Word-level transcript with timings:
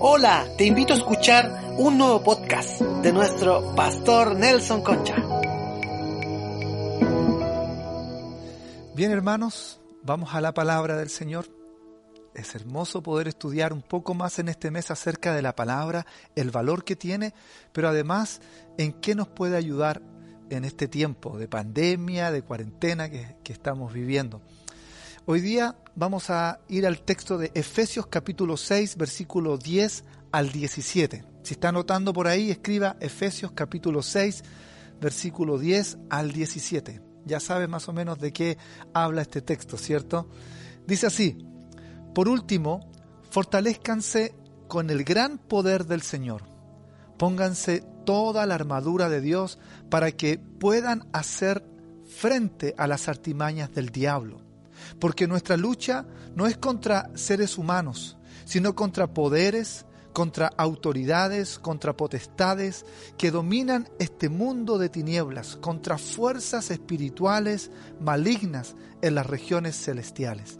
Hola, 0.00 0.46
te 0.56 0.64
invito 0.64 0.92
a 0.92 0.96
escuchar 0.96 1.74
un 1.76 1.98
nuevo 1.98 2.22
podcast 2.22 2.80
de 2.80 3.12
nuestro 3.12 3.74
pastor 3.74 4.36
Nelson 4.36 4.80
Concha. 4.80 5.16
Bien 8.94 9.10
hermanos, 9.10 9.80
vamos 10.04 10.36
a 10.36 10.40
la 10.40 10.54
palabra 10.54 10.96
del 10.96 11.08
Señor. 11.08 11.46
Es 12.32 12.54
hermoso 12.54 13.02
poder 13.02 13.26
estudiar 13.26 13.72
un 13.72 13.82
poco 13.82 14.14
más 14.14 14.38
en 14.38 14.48
este 14.48 14.70
mes 14.70 14.92
acerca 14.92 15.34
de 15.34 15.42
la 15.42 15.56
palabra, 15.56 16.06
el 16.36 16.52
valor 16.52 16.84
que 16.84 16.94
tiene, 16.94 17.34
pero 17.72 17.88
además 17.88 18.40
en 18.76 18.92
qué 18.92 19.16
nos 19.16 19.26
puede 19.26 19.56
ayudar 19.56 20.00
en 20.48 20.64
este 20.64 20.86
tiempo 20.86 21.38
de 21.38 21.48
pandemia, 21.48 22.30
de 22.30 22.42
cuarentena 22.42 23.10
que, 23.10 23.34
que 23.42 23.52
estamos 23.52 23.92
viviendo. 23.92 24.42
Hoy 25.30 25.42
día 25.42 25.76
vamos 25.94 26.30
a 26.30 26.58
ir 26.68 26.86
al 26.86 27.02
texto 27.02 27.36
de 27.36 27.50
Efesios 27.52 28.06
capítulo 28.06 28.56
6, 28.56 28.96
versículo 28.96 29.58
10 29.58 30.04
al 30.32 30.50
17. 30.50 31.22
Si 31.42 31.52
está 31.52 31.68
anotando 31.68 32.14
por 32.14 32.28
ahí, 32.28 32.50
escriba 32.50 32.96
Efesios 32.98 33.52
capítulo 33.52 34.00
6, 34.00 34.42
versículo 35.02 35.58
10 35.58 35.98
al 36.08 36.32
17. 36.32 37.02
Ya 37.26 37.40
sabe 37.40 37.68
más 37.68 37.90
o 37.90 37.92
menos 37.92 38.18
de 38.18 38.32
qué 38.32 38.56
habla 38.94 39.20
este 39.20 39.42
texto, 39.42 39.76
¿cierto? 39.76 40.30
Dice 40.86 41.08
así, 41.08 41.36
por 42.14 42.26
último, 42.26 42.90
fortalezcanse 43.30 44.34
con 44.66 44.88
el 44.88 45.04
gran 45.04 45.36
poder 45.36 45.84
del 45.84 46.00
Señor. 46.00 46.44
Pónganse 47.18 47.84
toda 48.06 48.46
la 48.46 48.54
armadura 48.54 49.10
de 49.10 49.20
Dios 49.20 49.58
para 49.90 50.10
que 50.10 50.38
puedan 50.38 51.06
hacer 51.12 51.62
frente 52.06 52.74
a 52.78 52.86
las 52.86 53.10
artimañas 53.10 53.74
del 53.74 53.90
diablo 53.90 54.47
porque 54.98 55.26
nuestra 55.26 55.56
lucha 55.56 56.06
no 56.34 56.46
es 56.46 56.56
contra 56.56 57.10
seres 57.14 57.58
humanos, 57.58 58.16
sino 58.44 58.74
contra 58.74 59.12
poderes, 59.12 59.86
contra 60.12 60.48
autoridades, 60.56 61.58
contra 61.58 61.96
potestades 61.96 62.84
que 63.16 63.30
dominan 63.30 63.88
este 63.98 64.28
mundo 64.28 64.78
de 64.78 64.88
tinieblas, 64.88 65.56
contra 65.56 65.96
fuerzas 65.96 66.70
espirituales 66.70 67.70
malignas 68.00 68.74
en 69.00 69.14
las 69.14 69.26
regiones 69.26 69.76
celestiales. 69.76 70.58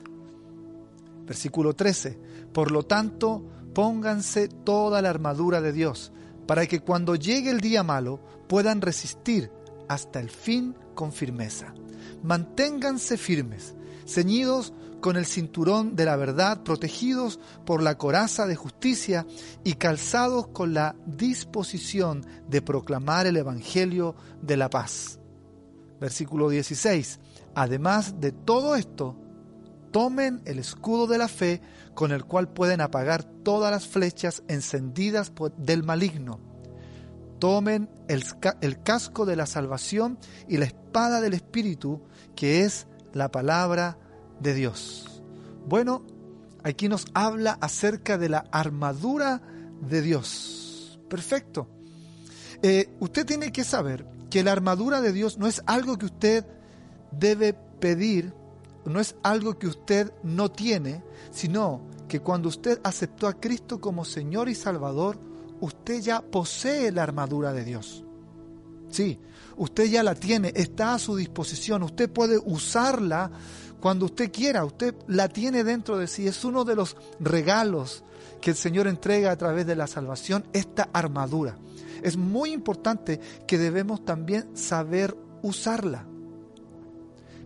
Versículo 1.26 1.74
13. 1.74 2.18
Por 2.52 2.70
lo 2.70 2.84
tanto, 2.84 3.44
pónganse 3.74 4.48
toda 4.48 5.02
la 5.02 5.10
armadura 5.10 5.60
de 5.60 5.72
Dios, 5.72 6.12
para 6.46 6.66
que 6.66 6.80
cuando 6.80 7.16
llegue 7.16 7.50
el 7.50 7.60
día 7.60 7.82
malo 7.82 8.20
puedan 8.48 8.80
resistir 8.80 9.50
hasta 9.88 10.20
el 10.20 10.30
fin 10.30 10.74
con 10.94 11.12
firmeza. 11.12 11.74
Manténganse 12.22 13.16
firmes 13.16 13.74
ceñidos 14.08 14.72
con 15.00 15.16
el 15.16 15.26
cinturón 15.26 15.94
de 15.94 16.04
la 16.04 16.16
verdad, 16.16 16.62
protegidos 16.62 17.38
por 17.64 17.82
la 17.82 17.96
coraza 17.96 18.46
de 18.46 18.56
justicia 18.56 19.26
y 19.64 19.74
calzados 19.74 20.48
con 20.48 20.74
la 20.74 20.96
disposición 21.06 22.26
de 22.48 22.62
proclamar 22.62 23.26
el 23.26 23.36
Evangelio 23.36 24.16
de 24.42 24.56
la 24.56 24.70
paz. 24.70 25.20
Versículo 26.00 26.48
16. 26.48 27.20
Además 27.54 28.20
de 28.20 28.32
todo 28.32 28.74
esto, 28.76 29.16
tomen 29.92 30.42
el 30.44 30.58
escudo 30.58 31.06
de 31.06 31.18
la 31.18 31.28
fe 31.28 31.60
con 31.94 32.12
el 32.12 32.24
cual 32.24 32.48
pueden 32.48 32.80
apagar 32.80 33.24
todas 33.24 33.70
las 33.70 33.86
flechas 33.86 34.42
encendidas 34.48 35.32
del 35.56 35.84
maligno. 35.84 36.40
Tomen 37.38 37.88
el, 38.08 38.24
el 38.60 38.82
casco 38.82 39.26
de 39.26 39.36
la 39.36 39.46
salvación 39.46 40.18
y 40.48 40.56
la 40.56 40.66
espada 40.66 41.20
del 41.20 41.34
Espíritu, 41.34 42.02
que 42.34 42.64
es 42.64 42.88
la 43.12 43.30
palabra 43.30 43.98
de 44.40 44.54
Dios. 44.54 45.22
Bueno, 45.66 46.04
aquí 46.62 46.88
nos 46.88 47.06
habla 47.14 47.58
acerca 47.60 48.18
de 48.18 48.28
la 48.28 48.44
armadura 48.50 49.42
de 49.80 50.02
Dios. 50.02 50.98
Perfecto. 51.08 51.68
Eh, 52.62 52.90
usted 53.00 53.24
tiene 53.26 53.52
que 53.52 53.64
saber 53.64 54.06
que 54.30 54.42
la 54.42 54.52
armadura 54.52 55.00
de 55.00 55.12
Dios 55.12 55.38
no 55.38 55.46
es 55.46 55.62
algo 55.66 55.98
que 55.98 56.06
usted 56.06 56.46
debe 57.12 57.52
pedir, 57.52 58.34
no 58.84 59.00
es 59.00 59.16
algo 59.22 59.58
que 59.58 59.66
usted 59.66 60.12
no 60.22 60.50
tiene, 60.50 61.02
sino 61.30 61.82
que 62.08 62.20
cuando 62.20 62.48
usted 62.48 62.80
aceptó 62.82 63.28
a 63.28 63.38
Cristo 63.38 63.80
como 63.80 64.04
Señor 64.04 64.48
y 64.48 64.54
Salvador, 64.54 65.18
usted 65.60 66.00
ya 66.00 66.20
posee 66.22 66.90
la 66.90 67.02
armadura 67.02 67.52
de 67.52 67.64
Dios. 67.64 68.04
Sí, 68.90 69.18
usted 69.56 69.86
ya 69.86 70.02
la 70.02 70.14
tiene, 70.14 70.52
está 70.54 70.94
a 70.94 70.98
su 70.98 71.16
disposición, 71.16 71.82
usted 71.82 72.10
puede 72.10 72.38
usarla 72.38 73.30
cuando 73.80 74.06
usted 74.06 74.32
quiera, 74.32 74.64
usted 74.64 74.94
la 75.06 75.28
tiene 75.28 75.62
dentro 75.62 75.98
de 75.98 76.06
sí, 76.06 76.26
es 76.26 76.44
uno 76.44 76.64
de 76.64 76.74
los 76.74 76.96
regalos 77.20 78.02
que 78.40 78.50
el 78.50 78.56
Señor 78.56 78.88
entrega 78.88 79.30
a 79.30 79.36
través 79.36 79.66
de 79.66 79.76
la 79.76 79.86
salvación, 79.86 80.44
esta 80.52 80.88
armadura. 80.92 81.56
Es 82.02 82.16
muy 82.16 82.52
importante 82.52 83.20
que 83.46 83.58
debemos 83.58 84.04
también 84.04 84.56
saber 84.56 85.16
usarla. 85.42 86.06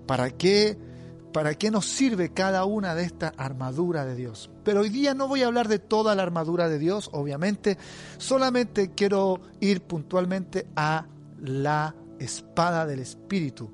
¿Para 0.07 0.31
qué? 0.31 0.77
¿Para 1.33 1.55
qué 1.55 1.71
nos 1.71 1.87
sirve 1.87 2.31
cada 2.31 2.67
una 2.67 2.95
de 2.95 3.05
estas 3.05 3.33
armaduras 3.39 4.05
de 4.07 4.15
Dios? 4.15 4.51
Pero 4.65 4.81
hoy 4.81 4.91
día 4.91 5.15
no 5.15 5.29
voy 5.29 5.43
a 5.43 5.47
hablar 5.47 5.69
de 5.69 5.79
toda 5.79 6.15
la 6.15 6.23
armadura 6.23 6.69
de 6.69 6.79
Dios, 6.79 7.09
obviamente, 7.13 7.79
solamente 8.19 8.91
quiero 8.91 9.41
ir 9.61 9.81
puntualmente 9.83 10.67
a 10.77 11.07
la 11.43 11.95
espada 12.19 12.87
del 12.87 13.01
Espíritu, 13.01 13.71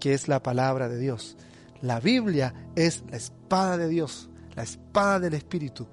que 0.00 0.14
es 0.14 0.28
la 0.28 0.42
palabra 0.42 0.88
de 0.88 0.98
Dios. 0.98 1.36
La 1.82 2.00
Biblia 2.00 2.54
es 2.74 3.04
la 3.10 3.16
espada 3.16 3.76
de 3.76 3.88
Dios, 3.88 4.30
la 4.54 4.62
espada 4.62 5.20
del 5.20 5.34
Espíritu. 5.34 5.86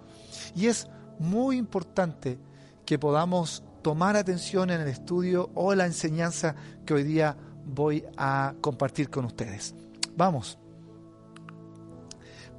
Y 0.56 0.68
es 0.68 0.88
muy 1.20 1.58
importante 1.58 2.38
que 2.86 3.00
podamos 3.00 3.64
tomar 3.82 4.16
atención 4.16 4.70
en 4.70 4.82
el 4.82 4.88
estudio 4.88 5.50
o 5.56 5.74
la 5.76 5.86
enseñanza 5.86 6.56
que 6.86 6.94
hoy 6.94 7.04
día 7.04 7.36
voy 7.66 8.06
a 8.18 8.54
compartir 8.62 9.10
con 9.10 9.26
ustedes. 9.26 9.74
Vamos. 10.16 10.58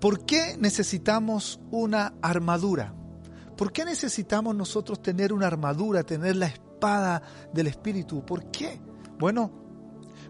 ¿Por 0.00 0.26
qué 0.26 0.56
necesitamos 0.58 1.60
una 1.70 2.14
armadura? 2.20 2.92
¿Por 3.56 3.72
qué 3.72 3.84
necesitamos 3.84 4.54
nosotros 4.54 5.00
tener 5.00 5.32
una 5.32 5.46
armadura, 5.46 6.02
tener 6.02 6.36
la 6.36 6.46
espada 6.46 6.65
del 7.52 7.66
Espíritu? 7.66 8.24
¿Por 8.24 8.50
qué? 8.50 8.78
Bueno, 9.18 9.50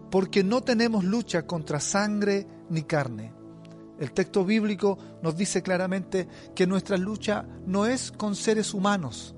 porque 0.09 0.43
no 0.43 0.61
tenemos 0.61 1.03
lucha 1.03 1.45
contra 1.45 1.79
sangre 1.79 2.47
ni 2.69 2.83
carne. 2.83 3.33
El 3.99 4.11
texto 4.11 4.45
bíblico 4.45 4.97
nos 5.21 5.35
dice 5.35 5.61
claramente 5.61 6.27
que 6.55 6.67
nuestra 6.67 6.97
lucha 6.97 7.45
no 7.65 7.85
es 7.85 8.11
con 8.11 8.35
seres 8.35 8.73
humanos, 8.73 9.35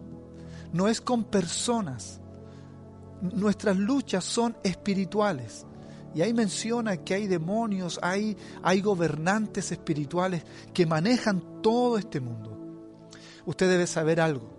no 0.74 0.88
es 0.88 1.02
con 1.02 1.24
personas. 1.24 2.20
Nuestras 3.22 3.78
luchas 3.78 4.24
son 4.24 4.58
espirituales. 4.64 5.66
Y 6.14 6.22
ahí 6.22 6.34
menciona 6.34 6.98
que 6.98 7.14
hay 7.14 7.28
demonios, 7.28 8.00
hay, 8.02 8.36
hay 8.64 8.82
gobernantes 8.82 9.72
espirituales 9.72 10.44
que 10.74 10.86
manejan 10.86 11.62
todo 11.62 11.98
este 11.98 12.20
mundo. 12.20 12.58
Usted 13.46 13.70
debe 13.70 13.88
saber 13.88 14.20
algo, 14.20 14.59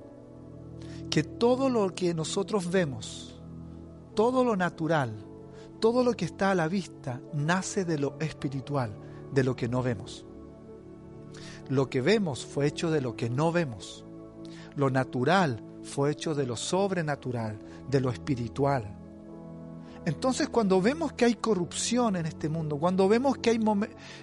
que 1.10 1.24
todo 1.24 1.68
lo 1.68 1.92
que 1.94 2.14
nosotros 2.14 2.70
vemos, 2.70 3.34
todo 4.14 4.44
lo 4.44 4.56
natural, 4.56 5.12
todo 5.80 6.04
lo 6.04 6.14
que 6.14 6.24
está 6.24 6.52
a 6.52 6.54
la 6.54 6.68
vista 6.68 7.20
nace 7.34 7.84
de 7.84 7.98
lo 7.98 8.16
espiritual, 8.20 8.96
de 9.32 9.42
lo 9.42 9.56
que 9.56 9.68
no 9.68 9.82
vemos. 9.82 10.24
Lo 11.68 11.90
que 11.90 12.00
vemos 12.00 12.46
fue 12.46 12.66
hecho 12.66 12.90
de 12.90 13.00
lo 13.00 13.16
que 13.16 13.28
no 13.28 13.50
vemos. 13.50 14.04
Lo 14.76 14.90
natural 14.90 15.62
fue 15.82 16.12
hecho 16.12 16.34
de 16.34 16.46
lo 16.46 16.56
sobrenatural, 16.56 17.58
de 17.88 18.00
lo 18.00 18.10
espiritual. 18.10 18.96
Entonces 20.04 20.48
cuando 20.48 20.80
vemos 20.80 21.12
que 21.12 21.24
hay 21.24 21.34
corrupción 21.34 22.16
en 22.16 22.26
este 22.26 22.48
mundo, 22.48 22.76
cuando 22.78 23.08
vemos 23.08 23.38
que 23.38 23.50
hay 23.50 23.60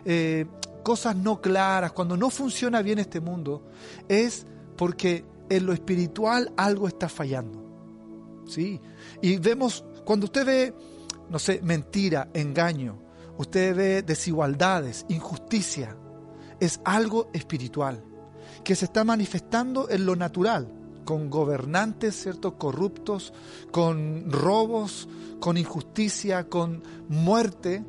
eh, 0.05 0.45
cosas 0.83 1.15
no 1.15 1.41
claras, 1.41 1.91
cuando 1.91 2.17
no 2.17 2.29
funciona 2.29 2.81
bien 2.81 2.99
este 2.99 3.19
mundo, 3.19 3.63
es 4.07 4.45
porque 4.75 5.25
en 5.49 5.65
lo 5.65 5.73
espiritual 5.73 6.51
algo 6.57 6.87
está 6.87 7.09
fallando. 7.09 7.65
¿Sí? 8.45 8.79
Y 9.21 9.37
vemos, 9.37 9.83
cuando 10.05 10.25
usted 10.25 10.45
ve, 10.45 10.73
no 11.29 11.39
sé, 11.39 11.59
mentira, 11.61 12.29
engaño, 12.33 12.97
usted 13.37 13.75
ve 13.75 14.01
desigualdades, 14.03 15.05
injusticia, 15.09 15.97
es 16.59 16.79
algo 16.85 17.29
espiritual 17.33 18.03
que 18.63 18.75
se 18.75 18.85
está 18.85 19.03
manifestando 19.03 19.89
en 19.89 20.05
lo 20.05 20.15
natural 20.15 20.71
con 21.07 21.29
gobernantes, 21.29 22.21
¿cierto? 22.21 22.57
Corruptos, 22.57 23.33
con 23.71 24.29
robos, 24.29 25.07
con 25.39 25.57
injusticia, 25.57 26.49
con 26.49 26.83
muerte, 27.07 27.85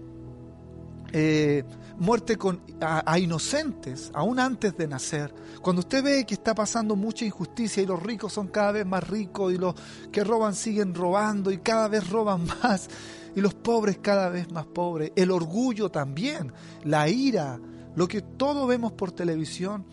eh, 1.12 1.64
muerte 1.98 2.36
con, 2.36 2.60
a, 2.80 3.18
inocentes, 3.18 4.10
aún 4.14 4.38
antes 4.38 4.76
de 4.76 4.86
nacer. 4.86 5.34
Cuando 5.62 5.80
usted 5.80 6.02
ve 6.02 6.24
que 6.26 6.34
está 6.34 6.54
pasando 6.54 6.96
mucha 6.96 7.24
injusticia 7.24 7.82
y 7.82 7.86
los 7.86 8.02
ricos 8.02 8.32
son 8.32 8.48
cada 8.48 8.72
vez 8.72 8.86
más 8.86 9.06
ricos 9.08 9.52
y 9.52 9.58
los 9.58 9.74
que 10.12 10.24
roban 10.24 10.54
siguen 10.54 10.94
robando 10.94 11.50
y 11.50 11.58
cada 11.58 11.88
vez 11.88 12.08
roban 12.08 12.46
más 12.62 12.88
y 13.34 13.40
los 13.40 13.54
pobres 13.54 13.98
cada 13.98 14.28
vez 14.28 14.50
más 14.50 14.66
pobres, 14.66 15.12
el 15.14 15.30
orgullo 15.30 15.90
también, 15.90 16.52
la 16.84 17.08
ira, 17.08 17.60
lo 17.94 18.08
que 18.08 18.22
todo 18.22 18.66
vemos 18.66 18.92
por 18.92 19.12
televisión, 19.12 19.84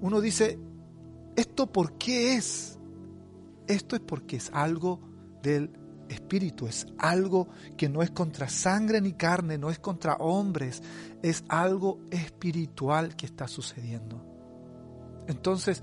uno 0.00 0.20
dice, 0.20 0.58
¿Esto 1.40 1.72
por 1.72 1.92
qué 1.94 2.34
es? 2.34 2.78
Esto 3.66 3.96
es 3.96 4.02
porque 4.02 4.36
es 4.36 4.50
algo 4.52 5.00
del 5.42 5.70
espíritu, 6.10 6.66
es 6.66 6.86
algo 6.98 7.48
que 7.76 7.88
no 7.88 8.02
es 8.02 8.10
contra 8.10 8.48
sangre 8.48 9.00
ni 9.00 9.12
carne, 9.12 9.58
no 9.58 9.70
es 9.70 9.78
contra 9.78 10.14
hombres, 10.16 10.82
es 11.22 11.44
algo 11.48 12.00
espiritual 12.10 13.16
que 13.16 13.26
está 13.26 13.48
sucediendo. 13.48 14.24
Entonces, 15.26 15.82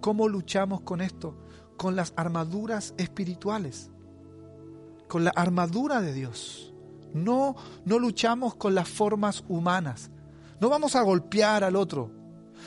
¿cómo 0.00 0.28
luchamos 0.28 0.82
con 0.82 1.00
esto? 1.00 1.36
Con 1.76 1.96
las 1.96 2.12
armaduras 2.16 2.94
espirituales, 2.96 3.90
con 5.08 5.24
la 5.24 5.32
armadura 5.34 6.00
de 6.00 6.12
Dios. 6.12 6.72
No, 7.12 7.56
no 7.84 7.98
luchamos 7.98 8.54
con 8.54 8.74
las 8.74 8.88
formas 8.88 9.44
humanas. 9.48 10.10
No 10.60 10.68
vamos 10.68 10.96
a 10.96 11.02
golpear 11.02 11.64
al 11.64 11.76
otro, 11.76 12.10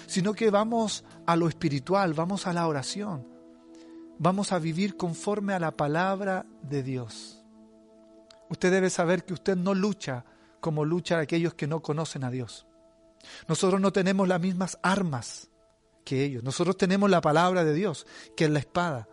sino 0.05 0.33
que 0.33 0.49
vamos 0.49 1.03
a 1.25 1.35
lo 1.35 1.47
espiritual, 1.47 2.13
vamos 2.13 2.47
a 2.47 2.53
la 2.53 2.67
oración, 2.67 3.36
vamos 4.19 4.51
a 4.51 4.59
vivir 4.59 4.97
conforme 4.97 5.53
a 5.53 5.59
la 5.59 5.71
palabra 5.71 6.45
de 6.61 6.83
Dios. 6.83 7.43
Usted 8.49 8.71
debe 8.71 8.89
saber 8.89 9.25
que 9.25 9.33
usted 9.33 9.55
no 9.55 9.73
lucha 9.73 10.25
como 10.59 10.85
luchan 10.85 11.19
aquellos 11.19 11.53
que 11.53 11.67
no 11.67 11.81
conocen 11.81 12.23
a 12.23 12.31
Dios. 12.31 12.65
Nosotros 13.47 13.81
no 13.81 13.91
tenemos 13.91 14.27
las 14.27 14.39
mismas 14.39 14.79
armas 14.81 15.49
que 16.05 16.23
ellos. 16.23 16.43
Nosotros 16.43 16.77
tenemos 16.77 17.09
la 17.09 17.21
palabra 17.21 17.63
de 17.63 17.73
Dios, 17.73 18.07
que 18.35 18.45
es 18.45 18.49
la 18.49 18.59
espada, 18.59 19.07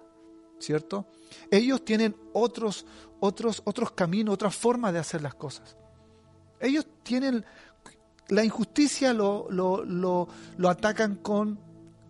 ¿cierto? 0.60 1.06
Ellos 1.50 1.84
tienen 1.84 2.16
otros, 2.32 2.86
otros, 3.20 3.62
otros 3.64 3.90
caminos, 3.92 4.34
otras 4.34 4.54
formas 4.54 4.92
de 4.92 5.00
hacer 5.00 5.20
las 5.22 5.34
cosas. 5.34 5.76
Ellos 6.60 6.86
tienen 7.02 7.44
la 8.28 8.44
injusticia 8.44 9.12
lo, 9.12 9.48
lo, 9.50 9.84
lo, 9.84 10.28
lo 10.56 10.68
atacan 10.70 11.16
con, 11.16 11.58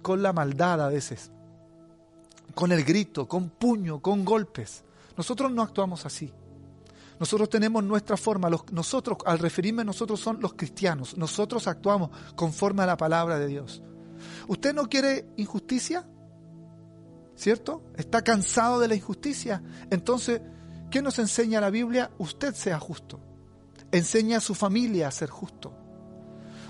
con 0.02 0.23
la 0.23 0.32
maldad 0.32 0.81
a 0.82 0.88
veces, 0.88 1.32
con 2.55 2.73
el 2.73 2.85
grito, 2.85 3.27
con 3.27 3.51
puño, 3.51 4.01
con 4.01 4.25
golpes. 4.25 4.85
Nosotros 5.17 5.51
no 5.53 5.62
actuamos 5.62 6.06
así. 6.06 6.33
Nosotros 7.19 7.49
tenemos 7.49 7.83
nuestra 7.85 8.17
forma. 8.17 8.51
nosotros, 8.73 9.19
al 9.25 9.39
referirme 9.39 9.85
nosotros, 9.85 10.21
son 10.21 10.41
los 10.41 10.55
cristianos. 10.55 11.17
Nosotros 11.17 11.67
actuamos 11.67 12.11
conforme 12.35 12.83
a 12.83 12.87
la 12.87 12.97
palabra 12.97 13.39
de 13.39 13.47
Dios. 13.47 13.83
¿Usted 14.49 14.75
no 14.75 14.89
quiere 14.89 15.27
injusticia? 15.37 16.06
¿Cierto? 17.37 17.83
¿Está 17.97 18.23
cansado 18.23 18.81
de 18.81 18.89
la 18.89 18.95
injusticia? 18.95 19.62
Entonces, 19.91 20.41
¿qué 20.91 21.03
nos 21.03 21.19
enseña 21.19 21.61
la 21.61 21.71
Biblia? 21.71 22.11
Usted 22.19 22.55
sea 22.55 22.79
justo. 22.79 23.21
Enseña 23.93 24.39
a 24.39 24.41
su 24.41 24.55
familia 24.55 25.09
a 25.09 25.12
ser 25.12 25.31
justo. 25.31 25.73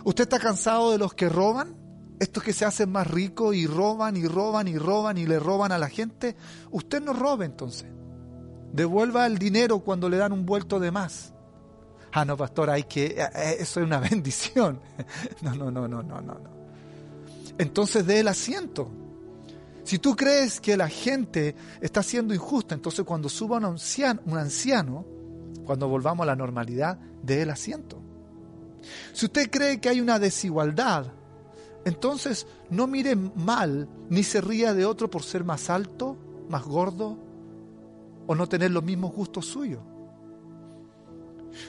¿Usted 0.05 0.25
está 0.25 0.39
cansado 0.39 0.93
de 0.93 0.99
los 0.99 1.15
que 1.15 1.29
roban? 1.29 1.84
Estos 2.19 2.43
que 2.43 2.53
se 2.53 2.65
hacen 2.65 2.91
más 2.91 3.07
ricos 3.07 3.55
y 3.55 3.67
roban 3.67 4.17
y 4.17 4.27
roban 4.27 4.69
y 4.69 4.79
roban 4.79 5.19
y 5.19 5.27
le 5.27 5.39
roban 5.39 5.73
a 5.73 5.79
la 5.79 5.89
gente. 5.89 6.37
Usted 6.71 7.03
no 7.03 7.13
robe 7.13 7.45
entonces. 7.45 7.87
Devuelva 8.73 9.27
el 9.27 9.39
dinero 9.39 9.81
cuando 9.81 10.09
le 10.09 10.17
dan 10.17 10.33
un 10.33 10.47
vuelto 10.47 10.81
de 10.81 10.91
más. 10.91 11.33
Ah, 12.13 12.25
no, 12.25 12.37
pastor, 12.37 12.71
hay 12.71 12.85
que. 12.85 13.07
Eh, 13.07 13.29
eh, 13.35 13.57
eso 13.61 13.81
es 13.81 13.87
una 13.87 13.99
bendición. 14.11 14.81
No, 15.43 15.55
no, 15.55 15.71
no, 15.71 15.89
no, 15.89 16.03
no, 16.03 16.21
no. 16.21 16.41
Entonces 17.59 18.07
dé 18.07 18.21
el 18.21 18.29
asiento. 18.29 18.91
Si 19.83 19.99
tú 19.99 20.17
crees 20.17 20.61
que 20.61 20.77
la 20.77 20.89
gente 20.89 21.55
está 21.81 22.03
siendo 22.03 22.33
injusta, 22.33 22.75
entonces 22.75 23.05
cuando 23.05 23.29
suba 23.29 23.59
un 23.59 23.77
un 24.25 24.39
anciano 24.39 25.05
cuando 25.65 25.89
volvamos 25.89 26.25
a 26.25 26.27
la 26.27 26.37
normalidad, 26.37 26.99
dé 27.23 27.43
el 27.43 27.51
asiento. 27.51 28.01
Si 29.13 29.27
usted 29.27 29.51
cree 29.51 29.81
que 29.81 29.89
hay 29.89 30.01
una 30.01 30.19
desigualdad, 30.19 31.07
entonces 31.85 32.47
no 32.71 32.87
mire 32.87 33.15
mal 33.15 33.89
ni 34.09 34.23
se 34.23 34.41
ría 34.41 34.73
de 34.73 34.87
otro 34.87 35.11
por 35.11 35.23
ser 35.23 35.45
más 35.45 35.69
alto, 35.69 36.17
más 36.49 36.65
gordo 36.65 37.19
o 38.27 38.35
no 38.35 38.49
tener 38.49 38.71
los 38.71 38.83
mismos 38.83 39.13
gustos 39.13 39.47
suyos. 39.47 39.83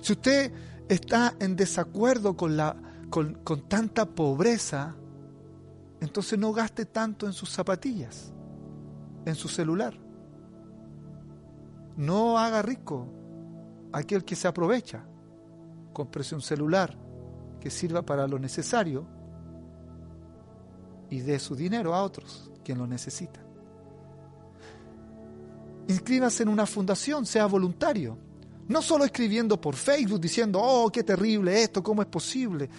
Si 0.02 0.14
usted 0.14 0.52
está 0.88 1.36
en 1.40 1.56
desacuerdo 1.56 2.36
con, 2.38 2.56
la, 2.56 2.76
con, 3.10 3.36
con 3.44 3.68
tanta 3.68 4.06
pobreza, 4.06 4.96
entonces 6.00 6.40
no 6.40 6.54
gaste 6.54 6.86
tanto 6.86 7.26
en 7.26 7.34
sus 7.34 7.50
zapatillas, 7.50 8.34
en 9.26 9.36
su 9.36 9.50
celular. 9.50 10.00
No 11.98 12.38
haga 12.40 12.62
rico 12.62 13.08
aquel 13.92 14.24
que 14.24 14.36
se 14.36 14.48
aprovecha. 14.48 15.06
Cómprese 15.94 16.36
un 16.36 16.42
celular 16.42 16.98
que 17.60 17.70
sirva 17.70 18.02
para 18.02 18.28
lo 18.28 18.40
necesario 18.40 19.15
y 21.10 21.19
dé 21.19 21.40
su 21.40 21.56
dinero 21.56 21.94
a 21.94 22.04
otros 22.04 22.50
quien 22.63 22.78
lo 22.78 22.88
necesita. 22.88 23.40
Inscríbase 25.88 26.44
en 26.44 26.50
una 26.50 26.66
fundación, 26.66 27.25
sea 27.25 27.46
voluntario. 27.46 28.18
No 28.68 28.81
solo 28.81 29.06
escribiendo 29.06 29.62
por 29.62 29.75
Facebook 29.75 30.19
diciendo, 30.19 30.60
oh, 30.60 30.92
qué 30.92 31.04
terrible 31.04 31.62
esto, 31.62 31.84
cómo 31.84 32.02
es 32.02 32.07
posible. 32.07 32.69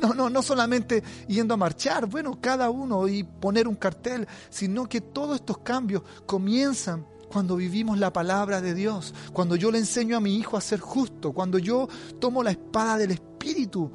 No, 0.00 0.14
no, 0.14 0.30
no 0.30 0.42
solamente 0.42 1.02
yendo 1.28 1.54
a 1.54 1.58
marchar, 1.58 2.06
bueno, 2.06 2.38
cada 2.40 2.70
uno 2.70 3.06
y 3.06 3.22
poner 3.22 3.68
un 3.68 3.76
cartel, 3.76 4.26
sino 4.48 4.88
que 4.88 5.00
todos 5.00 5.36
estos 5.36 5.58
cambios 5.58 6.02
comienzan 6.24 7.06
cuando 7.28 7.56
vivimos 7.56 7.98
la 7.98 8.12
palabra 8.12 8.60
de 8.60 8.74
Dios, 8.74 9.14
cuando 9.32 9.56
yo 9.56 9.70
le 9.70 9.78
enseño 9.78 10.16
a 10.16 10.20
mi 10.20 10.36
hijo 10.36 10.56
a 10.56 10.60
ser 10.60 10.80
justo, 10.80 11.32
cuando 11.32 11.58
yo 11.58 11.88
tomo 12.18 12.42
la 12.42 12.52
espada 12.52 12.96
del 12.96 13.10
Espíritu 13.12 13.90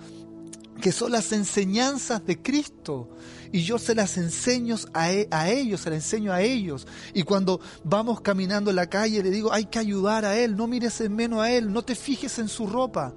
que 0.81 0.92
son 0.92 1.13
las 1.13 1.31
enseñanzas 1.31 2.25
de 2.25 2.42
Cristo. 2.42 3.07
Y 3.54 3.63
yo 3.63 3.78
se 3.80 3.95
las 3.95 4.18
enseño 4.18 4.75
a, 4.94 5.12
e, 5.12 5.28
a, 5.31 5.50
ellos, 5.50 5.81
se 5.81 5.89
las 5.89 6.04
enseño 6.04 6.33
a 6.33 6.42
ellos. 6.42 6.88
Y 7.13 7.24
cuando 7.24 7.62
vamos 7.83 8.22
caminando 8.22 8.69
en 8.69 8.75
la 8.75 8.88
calle, 8.88 9.24
le 9.24 9.30
digo, 9.30 9.54
hay 9.54 9.66
que 9.66 9.80
ayudar 9.80 10.25
a 10.25 10.38
Él, 10.38 10.56
no 10.56 10.68
mires 10.68 11.00
en 11.01 11.16
menos 11.16 11.42
a 11.42 11.51
Él, 11.51 11.72
no 11.72 11.83
te 11.83 11.95
fijes 11.95 12.39
en 12.39 12.48
su 12.48 12.68
ropa. 12.68 13.13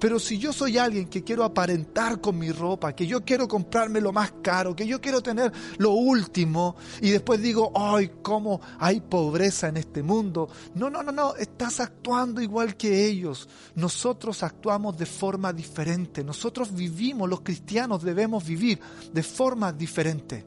Pero 0.00 0.18
si 0.18 0.38
yo 0.38 0.52
soy 0.52 0.78
alguien 0.78 1.08
que 1.08 1.22
quiero 1.22 1.44
aparentar 1.44 2.22
con 2.22 2.38
mi 2.38 2.50
ropa, 2.50 2.94
que 2.94 3.06
yo 3.06 3.22
quiero 3.22 3.46
comprarme 3.46 4.00
lo 4.00 4.12
más 4.12 4.32
caro, 4.42 4.74
que 4.74 4.86
yo 4.86 4.98
quiero 4.98 5.22
tener 5.22 5.52
lo 5.76 5.90
último, 5.90 6.74
y 7.02 7.10
después 7.10 7.42
digo, 7.42 7.70
ay, 7.74 8.10
cómo 8.22 8.62
hay 8.78 9.02
pobreza 9.02 9.68
en 9.68 9.76
este 9.76 10.02
mundo. 10.02 10.48
No, 10.74 10.88
no, 10.88 11.02
no, 11.02 11.12
no, 11.12 11.36
estás 11.36 11.80
actuando 11.80 12.40
igual 12.40 12.78
que 12.78 13.06
ellos. 13.06 13.46
Nosotros 13.74 14.42
actuamos 14.42 14.96
de 14.96 15.04
forma 15.04 15.52
diferente. 15.52 16.24
Nosotros 16.24 16.74
vivimos, 16.74 17.28
los 17.28 17.42
cristianos 17.42 18.02
debemos 18.02 18.46
vivir 18.46 18.80
de 19.12 19.22
forma 19.22 19.70
diferente. 19.70 20.46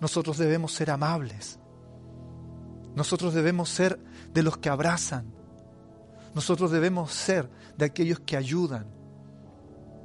Nosotros 0.00 0.38
debemos 0.38 0.72
ser 0.72 0.90
amables. 0.90 1.58
Nosotros 2.94 3.34
debemos 3.34 3.68
ser 3.68 3.98
de 4.32 4.42
los 4.42 4.56
que 4.56 4.70
abrazan, 4.70 5.41
nosotros 6.34 6.70
debemos 6.70 7.12
ser 7.12 7.48
de 7.76 7.84
aquellos 7.84 8.20
que 8.20 8.36
ayudan, 8.36 8.86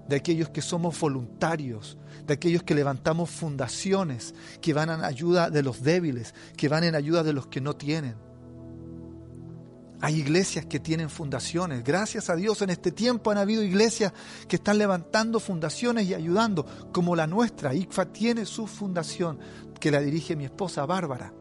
de 0.07 0.15
aquellos 0.15 0.49
que 0.49 0.61
somos 0.61 0.99
voluntarios, 0.99 1.97
de 2.25 2.33
aquellos 2.33 2.63
que 2.63 2.75
levantamos 2.75 3.29
fundaciones, 3.29 4.33
que 4.61 4.73
van 4.73 4.89
en 4.89 5.03
ayuda 5.03 5.49
de 5.49 5.63
los 5.63 5.83
débiles, 5.83 6.33
que 6.55 6.69
van 6.69 6.83
en 6.83 6.95
ayuda 6.95 7.23
de 7.23 7.33
los 7.33 7.47
que 7.47 7.61
no 7.61 7.75
tienen. 7.75 8.15
Hay 9.99 10.15
iglesias 10.15 10.65
que 10.65 10.79
tienen 10.79 11.09
fundaciones. 11.09 11.83
Gracias 11.83 12.29
a 12.29 12.35
Dios 12.35 12.61
en 12.61 12.69
este 12.69 12.91
tiempo 12.91 13.31
han 13.31 13.39
habido 13.39 13.63
iglesias 13.63 14.13
que 14.47 14.57
están 14.57 14.77
levantando 14.77 15.39
fundaciones 15.39 16.05
y 16.07 16.13
ayudando, 16.13 16.65
como 16.91 17.15
la 17.15 17.25
nuestra. 17.25 17.73
ICFA 17.73 18.05
tiene 18.13 18.45
su 18.45 18.67
fundación 18.67 19.39
que 19.79 19.89
la 19.89 19.99
dirige 20.01 20.35
mi 20.35 20.45
esposa 20.45 20.85
Bárbara. 20.85 21.33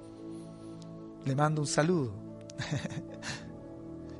Le 1.24 1.34
mando 1.34 1.60
un 1.60 1.66
saludo. 1.66 2.14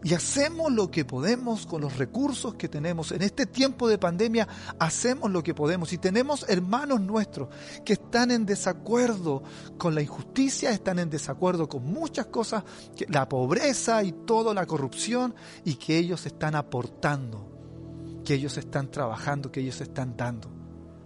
y 0.07 0.15
hacemos 0.15 0.71
lo 0.71 0.89
que 0.89 1.05
podemos 1.05 1.67
con 1.67 1.81
los 1.81 1.99
recursos 1.99 2.55
que 2.55 2.69
tenemos. 2.69 3.11
En 3.11 3.23
este 3.23 3.45
tiempo 3.45 3.89
de 3.89 3.99
pandemia 3.99 4.47
hacemos 4.79 5.33
lo 5.33 5.43
que 5.43 5.53
podemos 5.53 5.93
y 5.93 5.99
tenemos 5.99 6.49
hermanos 6.49 7.01
nuestros 7.01 7.49
que 7.85 7.95
están 7.95 8.31
en 8.31 8.47
desacuerdo 8.47 9.43
con 9.77 9.97
la 9.97 10.03
injusticia, 10.03 10.71
están 10.71 11.01
en 11.01 11.11
desacuerdo 11.11 11.69
con 11.69 11.85
muchas 11.87 12.27
cosas, 12.27 12.63
la 13.09 13.29
pobreza 13.29 14.05
y 14.05 14.13
toda 14.13 14.55
la 14.55 14.65
corrupción 14.65 15.35
y 15.65 15.75
que 15.75 15.99
ellos 15.99 16.25
están 16.25 16.55
aportando, 16.55 18.23
que 18.25 18.35
ellos 18.35 18.57
están 18.59 18.93
trabajando, 18.93 19.51
que 19.51 19.59
ellos 19.59 19.81
están 19.81 20.17
dando. 20.17 20.49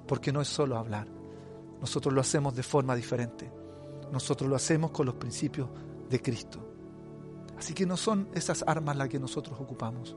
Porque 0.07 0.31
no 0.31 0.43
es 0.43 0.49
solo 0.49 0.77
hablar, 0.77 1.09
nosotros 1.81 2.13
lo 2.13 2.21
hacemos 2.21 2.55
de 2.55 2.63
forma 2.63 2.95
diferente. 2.95 3.51
Nosotros 4.13 4.51
lo 4.51 4.57
hacemos 4.57 4.91
con 4.91 5.07
los 5.07 5.15
principios 5.15 5.71
de 6.11 6.21
Cristo. 6.21 6.70
Así 7.61 7.75
que 7.75 7.85
no 7.85 7.99
son 7.99 8.27
esas 8.33 8.65
armas 8.67 8.97
las 8.97 9.11
que 9.11 9.21
nosotros 9.21 9.61
ocupamos. 9.61 10.17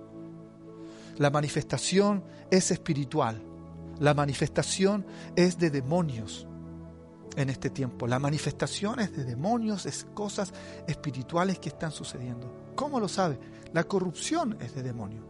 La 1.18 1.30
manifestación 1.30 2.24
es 2.50 2.72
espiritual. 2.72 3.44
La 4.00 4.14
manifestación 4.14 5.06
es 5.36 5.58
de 5.58 5.70
demonios 5.70 6.48
en 7.36 7.50
este 7.50 7.70
tiempo. 7.70 8.08
La 8.08 8.18
manifestación 8.18 9.02
es 9.02 9.14
de 9.14 9.26
demonios, 9.26 9.86
es 9.86 10.08
cosas 10.14 10.54
espirituales 10.88 11.60
que 11.60 11.68
están 11.68 11.92
sucediendo. 11.92 12.72
¿Cómo 12.76 12.98
lo 12.98 13.10
sabe? 13.10 13.38
La 13.74 13.84
corrupción 13.84 14.58
es 14.62 14.74
de 14.74 14.82
demonio. 14.82 15.26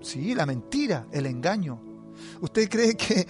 Sí, 0.00 0.34
la 0.34 0.46
mentira, 0.46 1.06
el 1.12 1.26
engaño. 1.26 1.82
¿Usted 2.40 2.66
cree 2.70 2.96
que, 2.96 3.26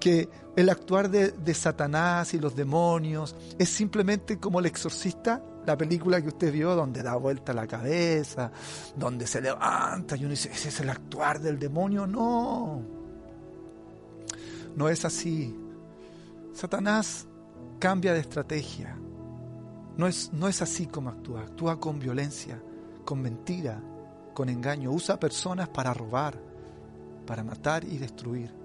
que 0.00 0.28
el 0.56 0.68
actuar 0.68 1.10
de, 1.10 1.54
Satanás 1.54 2.34
y 2.34 2.38
los 2.40 2.56
demonios 2.56 3.36
es 3.58 3.68
simplemente 3.68 4.38
como 4.38 4.58
el 4.58 4.66
exorcista, 4.66 5.42
la 5.66 5.76
película 5.76 6.20
que 6.20 6.28
usted 6.28 6.52
vio 6.52 6.74
donde 6.74 7.02
da 7.02 7.16
vuelta 7.16 7.52
la 7.52 7.66
cabeza, 7.66 8.50
donde 8.96 9.26
se 9.26 9.40
levanta 9.40 10.16
y 10.16 10.20
uno 10.20 10.30
dice, 10.30 10.50
ese 10.50 10.70
es 10.70 10.80
el 10.80 10.90
actuar 10.90 11.40
del 11.40 11.58
demonio. 11.58 12.06
No, 12.06 12.82
no 14.74 14.88
es 14.88 15.04
así. 15.04 15.54
Satanás 16.52 17.26
cambia 17.78 18.12
de 18.12 18.20
estrategia. 18.20 18.96
No 19.96 20.06
es, 20.06 20.32
no 20.32 20.48
es 20.48 20.62
así 20.62 20.86
como 20.86 21.10
actúa. 21.10 21.42
Actúa 21.42 21.78
con 21.78 21.98
violencia, 21.98 22.60
con 23.04 23.20
mentira, 23.20 23.80
con 24.34 24.48
engaño. 24.48 24.90
Usa 24.90 25.20
personas 25.20 25.68
para 25.68 25.92
robar, 25.92 26.40
para 27.26 27.44
matar 27.44 27.84
y 27.84 27.98
destruir. 27.98 28.59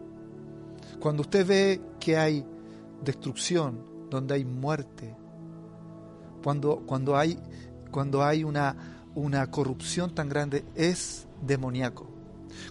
Cuando 1.00 1.22
usted 1.22 1.46
ve 1.46 1.82
que 2.00 2.18
hay 2.18 2.46
destrucción, 3.04 3.86
donde 4.10 4.36
hay 4.36 4.46
muerte, 4.46 5.16
cuando, 6.44 6.84
cuando 6.86 7.18
hay, 7.18 7.40
cuando 7.92 8.24
hay 8.24 8.44
una, 8.44 8.76
una 9.16 9.50
corrupción 9.50 10.14
tan 10.14 10.30
grande, 10.30 10.66
es 10.76 11.28
demoníaco. 11.42 12.08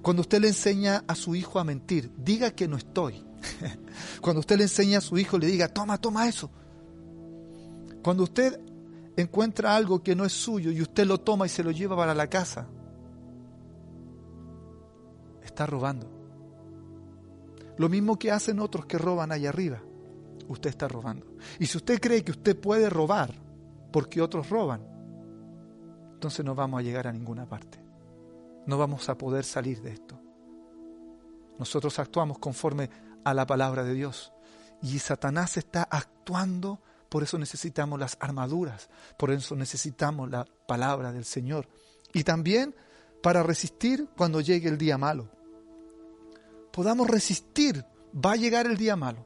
Cuando 0.03 0.23
usted 0.23 0.41
le 0.41 0.49
enseña 0.49 1.05
a 1.07 1.15
su 1.15 1.35
hijo 1.35 1.59
a 1.59 1.65
mentir, 1.65 2.11
diga 2.17 2.51
que 2.51 2.69
no 2.69 2.77
estoy. 2.77 3.25
Cuando 4.21 4.41
usted 4.41 4.57
le 4.57 4.65
enseña 4.65 4.99
a 4.99 5.03
su 5.03 5.19
hijo, 5.19 5.39
le 5.39 5.47
diga, 5.47 5.69
toma, 5.69 5.99
toma 5.99 6.29
eso. 6.29 6.51
Cuando 8.03 8.23
usted 8.23 8.61
encuentra 9.17 9.77
algo 9.77 10.03
que 10.03 10.15
no 10.15 10.25
es 10.25 10.33
suyo 10.33 10.71
y 10.71 10.81
usted 10.81 11.07
lo 11.07 11.19
toma 11.19 11.47
y 11.47 11.49
se 11.49 11.63
lo 11.63 11.71
lleva 11.71 11.97
para 11.97 12.15
la 12.15 12.29
casa, 12.29 12.67
está 15.43 15.67
robando. 15.67 16.14
Lo 17.77 17.89
mismo 17.89 18.19
que 18.19 18.31
hacen 18.31 18.61
otros 18.61 18.87
que 18.87 18.99
roban 18.99 19.33
allá 19.33 19.49
arriba. 19.49 19.83
Usted 20.49 20.71
está 20.71 20.89
robando. 20.89 21.27
Y 21.59 21.67
si 21.67 21.79
usted 21.79 22.01
cree 22.01 22.23
que 22.23 22.33
usted 22.33 22.59
puede 22.59 22.89
robar 22.91 23.35
porque 23.93 24.21
otros 24.21 24.51
roban, 24.51 24.87
entonces 26.13 26.45
no 26.45 26.55
vamos 26.55 26.81
a 26.81 26.83
llegar 26.83 27.07
a 27.07 27.13
ninguna 27.13 27.47
parte. 27.47 27.83
No 28.67 28.79
vamos 28.79 29.09
a 29.09 29.19
poder 29.19 29.45
salir 29.45 29.81
de 29.83 29.93
esto. 29.93 30.21
Nosotros 31.59 31.99
actuamos 31.99 32.39
conforme 32.39 32.91
a 33.25 33.35
la 33.35 33.47
palabra 33.47 33.85
de 33.85 33.95
Dios. 33.95 34.33
Y 34.83 34.99
Satanás 34.99 35.57
está 35.57 35.83
actuando, 35.91 36.81
por 37.09 37.23
eso 37.23 37.39
necesitamos 37.39 37.99
las 37.99 38.17
armaduras, 38.21 38.91
por 39.17 39.31
eso 39.31 39.57
necesitamos 39.57 40.31
la 40.31 40.45
palabra 40.67 41.13
del 41.13 41.25
Señor. 41.25 41.69
Y 42.13 42.25
también 42.25 42.75
para 43.23 43.43
resistir 43.43 44.09
cuando 44.17 44.41
llegue 44.41 44.69
el 44.69 44.79
día 44.79 44.99
malo 44.99 45.34
podamos 46.75 47.09
resistir. 47.09 47.87
Va 48.15 48.33
a 48.33 48.37
llegar 48.37 48.67
el 48.67 48.77
día 48.77 48.97
malo. 48.97 49.25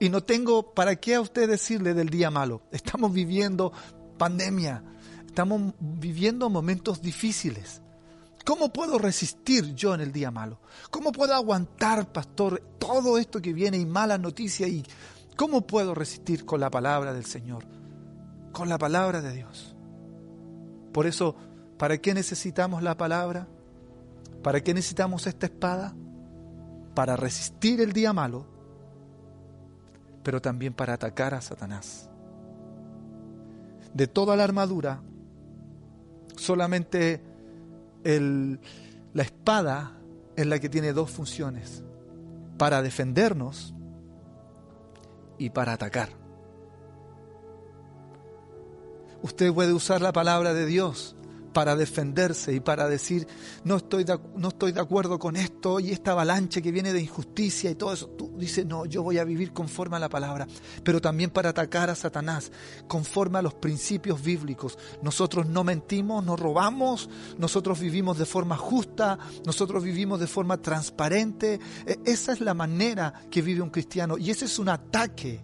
Y 0.00 0.08
no 0.08 0.22
tengo 0.22 0.74
para 0.74 0.96
qué 0.96 1.14
a 1.14 1.20
usted 1.20 1.48
decirle 1.48 1.94
del 1.94 2.08
día 2.08 2.30
malo. 2.30 2.62
Estamos 2.72 3.12
viviendo 3.12 3.72
pandemia. 4.18 4.82
Estamos 5.26 5.74
viviendo 5.78 6.48
momentos 6.48 7.02
difíciles. 7.02 7.82
¿Cómo 8.44 8.72
puedo 8.72 8.98
resistir 8.98 9.74
yo 9.74 9.94
en 9.94 10.00
el 10.00 10.12
día 10.12 10.30
malo? 10.30 10.60
¿Cómo 10.90 11.12
puedo 11.12 11.34
aguantar, 11.34 12.12
pastor, 12.12 12.62
todo 12.78 13.18
esto 13.18 13.42
que 13.42 13.52
viene 13.52 13.76
y 13.76 13.84
malas 13.84 14.20
noticias? 14.20 14.70
¿Y 14.70 14.84
cómo 15.36 15.66
puedo 15.66 15.94
resistir 15.94 16.46
con 16.46 16.60
la 16.60 16.70
palabra 16.70 17.12
del 17.12 17.26
Señor? 17.26 17.64
Con 18.52 18.68
la 18.68 18.78
palabra 18.78 19.20
de 19.20 19.34
Dios. 19.34 19.74
Por 20.92 21.06
eso, 21.06 21.34
¿para 21.76 21.98
qué 21.98 22.14
necesitamos 22.14 22.82
la 22.82 22.96
palabra? 22.96 23.48
¿Para 24.42 24.62
qué 24.62 24.72
necesitamos 24.72 25.26
esta 25.26 25.46
espada? 25.46 25.94
Para 26.96 27.14
resistir 27.14 27.82
el 27.82 27.92
día 27.92 28.14
malo, 28.14 28.46
pero 30.22 30.40
también 30.40 30.72
para 30.72 30.94
atacar 30.94 31.34
a 31.34 31.42
Satanás. 31.42 32.08
De 33.92 34.06
toda 34.06 34.34
la 34.34 34.44
armadura, 34.44 35.02
solamente 36.36 37.22
la 38.02 39.22
espada 39.22 39.92
es 40.36 40.46
la 40.46 40.58
que 40.58 40.70
tiene 40.70 40.94
dos 40.94 41.10
funciones, 41.10 41.84
para 42.56 42.80
defendernos 42.80 43.74
y 45.36 45.50
para 45.50 45.74
atacar. 45.74 46.08
Usted 49.20 49.52
puede 49.52 49.74
usar 49.74 50.00
la 50.00 50.12
palabra 50.12 50.54
de 50.54 50.64
Dios 50.64 51.15
para 51.56 51.74
defenderse 51.74 52.52
y 52.52 52.60
para 52.60 52.86
decir, 52.86 53.26
no 53.64 53.76
estoy, 53.76 54.04
de, 54.04 54.20
no 54.36 54.48
estoy 54.48 54.72
de 54.72 54.80
acuerdo 54.82 55.18
con 55.18 55.36
esto 55.36 55.80
y 55.80 55.90
esta 55.90 56.10
avalancha 56.10 56.60
que 56.60 56.70
viene 56.70 56.92
de 56.92 57.00
injusticia 57.00 57.70
y 57.70 57.74
todo 57.76 57.94
eso. 57.94 58.08
Tú 58.08 58.30
dices, 58.36 58.66
no, 58.66 58.84
yo 58.84 59.02
voy 59.02 59.16
a 59.16 59.24
vivir 59.24 59.54
conforme 59.54 59.96
a 59.96 59.98
la 59.98 60.10
palabra, 60.10 60.46
pero 60.84 61.00
también 61.00 61.30
para 61.30 61.48
atacar 61.48 61.88
a 61.88 61.94
Satanás, 61.94 62.52
conforme 62.86 63.38
a 63.38 63.42
los 63.42 63.54
principios 63.54 64.22
bíblicos. 64.22 64.76
Nosotros 65.00 65.46
no 65.46 65.64
mentimos, 65.64 66.22
no 66.22 66.36
robamos, 66.36 67.08
nosotros 67.38 67.80
vivimos 67.80 68.18
de 68.18 68.26
forma 68.26 68.58
justa, 68.58 69.18
nosotros 69.46 69.82
vivimos 69.82 70.20
de 70.20 70.26
forma 70.26 70.58
transparente. 70.58 71.58
E, 71.86 71.98
esa 72.04 72.34
es 72.34 72.42
la 72.42 72.52
manera 72.52 73.14
que 73.30 73.40
vive 73.40 73.62
un 73.62 73.70
cristiano 73.70 74.18
y 74.18 74.28
ese 74.28 74.44
es 74.44 74.58
un 74.58 74.68
ataque, 74.68 75.40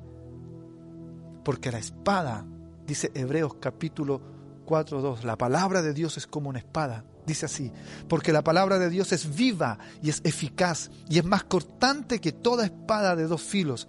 porque 1.42 1.72
la 1.72 1.78
espada, 1.78 2.44
dice 2.86 3.10
Hebreos 3.14 3.54
capítulo 3.54 4.31
4.2. 4.72 5.24
La 5.24 5.36
palabra 5.36 5.82
de 5.82 5.92
Dios 5.92 6.16
es 6.16 6.26
como 6.26 6.48
una 6.48 6.58
espada. 6.58 7.04
Dice 7.26 7.44
así, 7.44 7.70
porque 8.08 8.32
la 8.32 8.42
palabra 8.42 8.78
de 8.78 8.88
Dios 8.88 9.12
es 9.12 9.36
viva 9.36 9.78
y 10.02 10.08
es 10.08 10.22
eficaz 10.24 10.90
y 11.08 11.18
es 11.18 11.24
más 11.24 11.44
cortante 11.44 12.20
que 12.20 12.32
toda 12.32 12.64
espada 12.64 13.14
de 13.14 13.26
dos 13.26 13.42
filos 13.42 13.86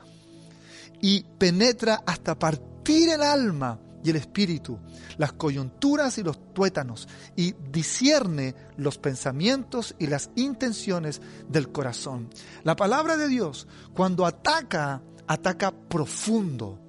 y 1.02 1.24
penetra 1.40 2.04
hasta 2.06 2.38
partir 2.38 3.10
el 3.10 3.24
alma 3.24 3.80
y 4.04 4.10
el 4.10 4.18
espíritu, 4.18 4.78
las 5.18 5.34
coyunturas 5.34 6.18
y 6.18 6.24
los 6.24 6.54
tuétanos 6.54 7.08
y 7.36 7.56
discierne 7.72 8.54
los 8.76 8.98
pensamientos 9.00 9.96
y 9.98 10.08
las 10.08 10.30
intenciones 10.36 11.22
del 11.48 11.72
corazón. 11.72 12.30
La 12.64 12.76
palabra 12.76 13.18
de 13.18 13.30
Dios 13.30 13.68
cuando 13.96 14.26
ataca, 14.26 15.02
ataca 15.26 15.72
profundo 15.72 16.80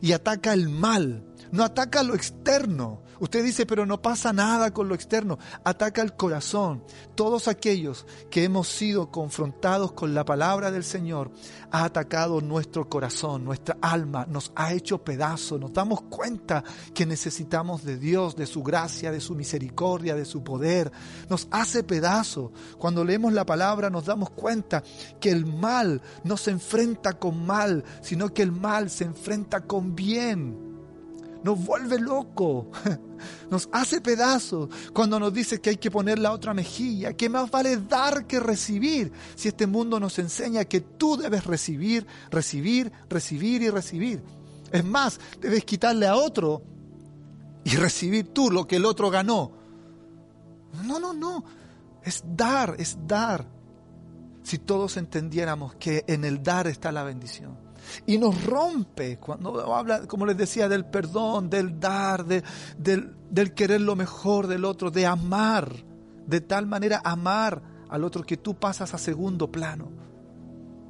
y 0.00 0.12
ataca 0.12 0.52
el 0.52 0.68
mal, 0.68 1.24
no 1.50 1.64
ataca 1.64 2.02
lo 2.02 2.14
externo, 2.14 3.02
Usted 3.20 3.44
dice, 3.44 3.66
pero 3.66 3.86
no 3.86 4.00
pasa 4.00 4.32
nada 4.32 4.72
con 4.72 4.88
lo 4.88 4.94
externo. 4.94 5.38
Ataca 5.64 6.02
el 6.02 6.14
corazón. 6.14 6.82
Todos 7.14 7.48
aquellos 7.48 8.06
que 8.30 8.44
hemos 8.44 8.68
sido 8.68 9.10
confrontados 9.10 9.92
con 9.92 10.14
la 10.14 10.24
palabra 10.24 10.70
del 10.70 10.84
Señor, 10.84 11.30
ha 11.70 11.84
atacado 11.84 12.40
nuestro 12.40 12.88
corazón, 12.88 13.44
nuestra 13.44 13.76
alma, 13.80 14.26
nos 14.28 14.52
ha 14.54 14.72
hecho 14.72 15.02
pedazos. 15.02 15.60
Nos 15.60 15.72
damos 15.72 16.02
cuenta 16.02 16.64
que 16.94 17.06
necesitamos 17.06 17.84
de 17.84 17.98
Dios, 17.98 18.36
de 18.36 18.46
su 18.46 18.62
gracia, 18.62 19.10
de 19.10 19.20
su 19.20 19.34
misericordia, 19.34 20.14
de 20.14 20.24
su 20.24 20.42
poder. 20.42 20.90
Nos 21.28 21.48
hace 21.50 21.82
pedazos. 21.82 22.50
Cuando 22.78 23.04
leemos 23.04 23.32
la 23.32 23.46
palabra 23.46 23.90
nos 23.90 24.06
damos 24.06 24.30
cuenta 24.30 24.82
que 25.20 25.30
el 25.30 25.46
mal 25.46 26.02
no 26.24 26.36
se 26.36 26.50
enfrenta 26.50 27.14
con 27.14 27.44
mal, 27.44 27.84
sino 28.00 28.32
que 28.32 28.42
el 28.42 28.52
mal 28.52 28.90
se 28.90 29.04
enfrenta 29.04 29.62
con 29.62 29.94
bien 29.94 30.67
nos 31.42 31.64
vuelve 31.64 31.98
loco, 31.98 32.70
nos 33.50 33.68
hace 33.72 34.00
pedazos 34.00 34.68
cuando 34.92 35.18
nos 35.20 35.32
dice 35.32 35.60
que 35.60 35.70
hay 35.70 35.76
que 35.76 35.90
poner 35.90 36.18
la 36.18 36.32
otra 36.32 36.54
mejilla, 36.54 37.12
que 37.12 37.28
más 37.28 37.50
vale 37.50 37.76
dar 37.76 38.26
que 38.26 38.40
recibir, 38.40 39.12
si 39.34 39.48
este 39.48 39.66
mundo 39.66 40.00
nos 40.00 40.18
enseña 40.18 40.64
que 40.64 40.80
tú 40.80 41.16
debes 41.16 41.44
recibir, 41.44 42.06
recibir, 42.30 42.92
recibir 43.08 43.62
y 43.62 43.70
recibir. 43.70 44.22
Es 44.72 44.84
más, 44.84 45.20
debes 45.40 45.64
quitarle 45.64 46.06
a 46.06 46.16
otro 46.16 46.62
y 47.64 47.76
recibir 47.76 48.32
tú 48.32 48.50
lo 48.50 48.66
que 48.66 48.76
el 48.76 48.84
otro 48.84 49.10
ganó. 49.10 49.52
No, 50.84 50.98
no, 50.98 51.12
no, 51.12 51.44
es 52.02 52.22
dar, 52.36 52.76
es 52.78 52.98
dar. 53.06 53.46
Si 54.42 54.58
todos 54.58 54.96
entendiéramos 54.96 55.74
que 55.74 56.04
en 56.06 56.24
el 56.24 56.42
dar 56.42 56.66
está 56.66 56.90
la 56.92 57.02
bendición 57.04 57.67
y 58.06 58.18
nos 58.18 58.44
rompe 58.44 59.18
cuando 59.18 59.74
habla, 59.74 60.06
como 60.06 60.26
les 60.26 60.36
decía, 60.36 60.68
del 60.68 60.84
perdón, 60.84 61.50
del 61.50 61.78
dar, 61.78 62.24
del, 62.24 62.44
del 63.30 63.54
querer 63.54 63.80
lo 63.80 63.96
mejor 63.96 64.46
del 64.46 64.64
otro, 64.64 64.90
de 64.90 65.06
amar, 65.06 65.72
de 66.26 66.40
tal 66.40 66.66
manera 66.66 67.00
amar 67.04 67.62
al 67.88 68.04
otro 68.04 68.22
que 68.22 68.36
tú 68.36 68.58
pasas 68.58 68.94
a 68.94 68.98
segundo 68.98 69.50
plano, 69.50 69.90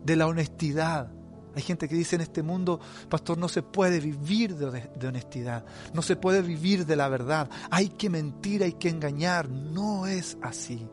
de 0.04 0.16
la 0.16 0.26
honestidad. 0.26 1.12
Hay 1.54 1.62
gente 1.62 1.88
que 1.88 1.96
dice 1.96 2.16
en 2.16 2.22
este 2.22 2.42
mundo, 2.42 2.78
pastor, 3.08 3.36
no 3.36 3.48
se 3.48 3.62
puede 3.62 3.98
vivir 4.00 4.54
de, 4.54 4.88
de, 4.94 5.08
honestidad, 5.08 5.64
no 5.92 6.02
se 6.02 6.14
puede 6.14 6.42
vivir 6.42 6.86
de 6.86 6.94
la 6.94 7.08
verdad, 7.08 7.50
hay 7.70 7.88
que 7.88 8.10
mentir, 8.10 8.62
hay 8.62 8.74
que 8.74 8.88
engañar. 8.88 9.48
No 9.48 10.06
es 10.06 10.38
así. 10.40 10.88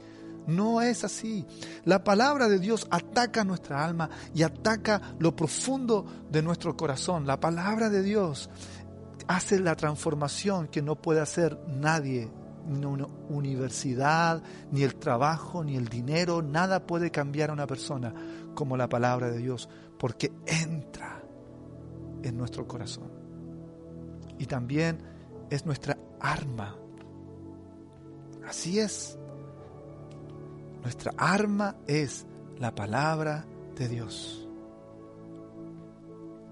No 0.48 0.82
es 0.82 1.04
así. 1.04 1.46
La 1.86 2.04
palabra 2.04 2.48
de 2.48 2.60
Dios 2.60 2.88
ataca 2.90 3.44
nuestra 3.44 3.84
alma 3.84 4.10
y 4.34 4.44
ataca 4.44 5.02
lo 5.20 5.36
profundo 5.36 6.06
de 6.30 6.42
nuestro 6.42 6.76
corazón. 6.78 7.26
La 7.26 7.40
palabra 7.40 7.90
de 7.90 8.04
Dios 8.04 8.50
hace 9.28 9.60
la 9.60 9.76
transformación 9.76 10.68
que 10.68 10.82
no 10.82 10.96
puede 10.96 11.22
hacer 11.22 11.60
nadie, 11.68 12.30
ni 12.68 12.86
una 12.86 13.08
universidad, 13.30 14.42
ni 14.72 14.84
el 14.84 14.96
trabajo, 14.96 15.64
ni 15.64 15.76
el 15.76 15.88
dinero, 15.88 16.42
nada 16.42 16.86
puede 16.86 17.12
cambiar 17.12 17.50
a 17.50 17.54
una 17.54 17.68
persona 17.68 18.14
como 18.54 18.78
la 18.78 18.90
palabra 18.90 19.30
de 19.30 19.38
Dios, 19.38 19.70
porque 20.00 20.32
entra 20.46 21.22
en 22.24 22.38
nuestro 22.38 22.68
corazón. 22.68 23.12
Y 24.40 24.46
también 24.46 24.98
es 25.50 25.66
nuestra 25.66 25.98
arma. 26.20 26.76
Así 28.48 28.80
es. 28.80 29.18
Nuestra 30.86 31.14
arma 31.18 31.78
es 31.88 32.28
la 32.60 32.76
palabra 32.76 33.44
de 33.76 33.90
Dios. 33.90 34.48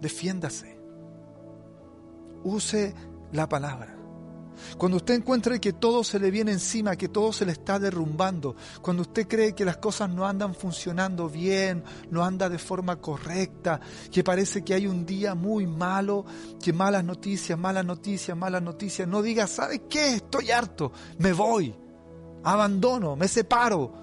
Defiéndase. 0.02 0.76
Use 2.44 2.96
la 3.32 3.48
palabra. 3.48 3.96
Cuando 4.80 4.98
usted 4.98 5.14
encuentre 5.14 5.62
que 5.62 5.74
todo 5.74 6.04
se 6.04 6.18
le 6.18 6.32
viene 6.32 6.52
encima, 6.52 6.96
que 6.96 7.10
todo 7.10 7.32
se 7.32 7.46
le 7.46 7.52
está 7.52 7.78
derrumbando, 7.78 8.56
cuando 8.82 9.04
usted 9.04 9.28
cree 9.28 9.54
que 9.54 9.66
las 9.66 9.78
cosas 9.78 10.10
no 10.10 10.26
andan 10.26 10.56
funcionando 10.56 11.30
bien, 11.30 11.84
no 12.10 12.26
anda 12.26 12.50
de 12.50 12.58
forma 12.58 12.96
correcta, 12.96 13.80
que 14.12 14.24
parece 14.24 14.64
que 14.64 14.74
hay 14.74 14.88
un 14.88 15.06
día 15.06 15.36
muy 15.36 15.68
malo, 15.68 16.26
que 16.60 16.74
malas 16.74 17.04
noticias, 17.04 17.58
malas 17.60 17.86
noticias, 17.86 18.36
malas 18.36 18.64
noticias, 18.64 19.08
no 19.08 19.22
diga, 19.22 19.46
¿sabe 19.46 19.84
qué? 19.88 20.16
Estoy 20.16 20.50
harto, 20.50 20.92
me 21.20 21.34
voy, 21.34 21.76
abandono, 22.44 23.16
me 23.16 23.28
separo, 23.28 24.03